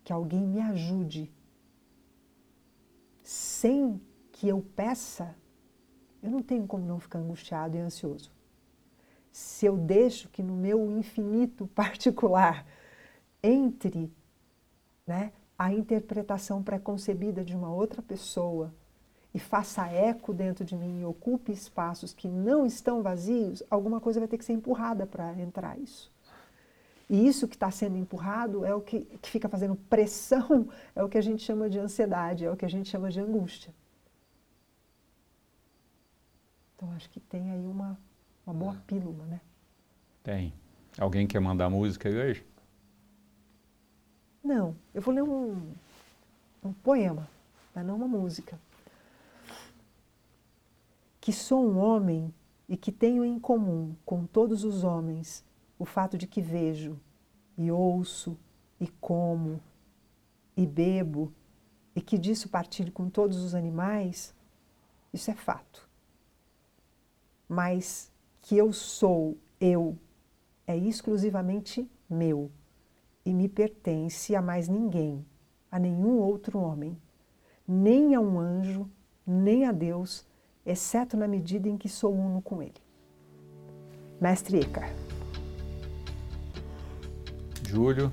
[0.04, 1.34] que alguém me ajude
[3.24, 4.00] sem
[4.32, 5.36] que eu peça,
[6.28, 8.30] eu não tenho como não ficar angustiado e ansioso.
[9.32, 12.66] Se eu deixo que no meu infinito particular
[13.42, 14.12] entre
[15.06, 18.74] né, a interpretação preconcebida de uma outra pessoa
[19.34, 24.20] e faça eco dentro de mim e ocupe espaços que não estão vazios, alguma coisa
[24.20, 26.12] vai ter que ser empurrada para entrar isso.
[27.10, 31.08] E isso que está sendo empurrado é o que, que fica fazendo pressão, é o
[31.08, 33.74] que a gente chama de ansiedade, é o que a gente chama de angústia.
[36.78, 37.98] Então acho que tem aí uma,
[38.46, 39.42] uma boa pílula, né?
[40.22, 40.54] Tem.
[40.96, 42.46] Alguém quer mandar música aí hoje?
[44.44, 45.74] Não, eu vou ler um,
[46.64, 47.28] um poema,
[47.74, 48.60] mas não uma música.
[51.20, 52.32] Que sou um homem
[52.70, 55.44] e que tenho em comum com todos os homens
[55.80, 57.00] o fato de que vejo
[57.58, 58.38] e ouço
[58.80, 59.60] e como
[60.56, 61.34] e bebo
[61.96, 64.36] e que disso partilho com todos os animais,
[65.12, 65.87] isso é fato.
[67.48, 69.98] Mas que eu sou eu
[70.66, 72.52] é exclusivamente meu
[73.26, 75.26] e me pertence a mais ninguém,
[75.72, 76.98] a nenhum outro homem,
[77.68, 78.90] nem a um anjo,
[79.26, 80.26] nem a Deus,
[80.66, 82.74] exceto na medida em que sou uno com ele.
[84.20, 84.94] Mestre Eckhart.
[87.68, 88.12] Júlio,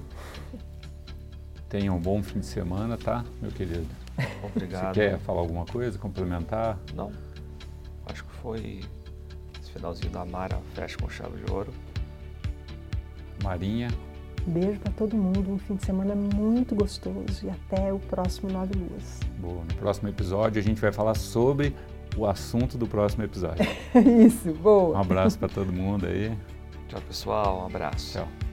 [1.68, 3.86] tenha um bom fim de semana, tá, meu querido?
[4.42, 4.94] Obrigado.
[4.94, 6.78] Você quer falar alguma coisa, complementar?
[6.94, 7.12] Não.
[8.06, 8.80] Acho que foi
[9.74, 11.72] finalzinho da Mara fecha com chave de ouro.
[13.42, 13.88] Marinha,
[14.46, 18.74] Beijo para todo mundo, um fim de semana muito gostoso e até o próximo Nove
[18.74, 19.20] Luas.
[19.38, 19.62] boa.
[19.64, 21.74] No próximo episódio a gente vai falar sobre
[22.16, 23.64] o assunto do próximo episódio.
[24.26, 25.00] Isso, Um boa.
[25.00, 26.36] abraço para todo mundo aí.
[26.88, 27.62] Tchau, pessoal.
[27.62, 28.18] Um abraço.
[28.18, 28.43] Tchau.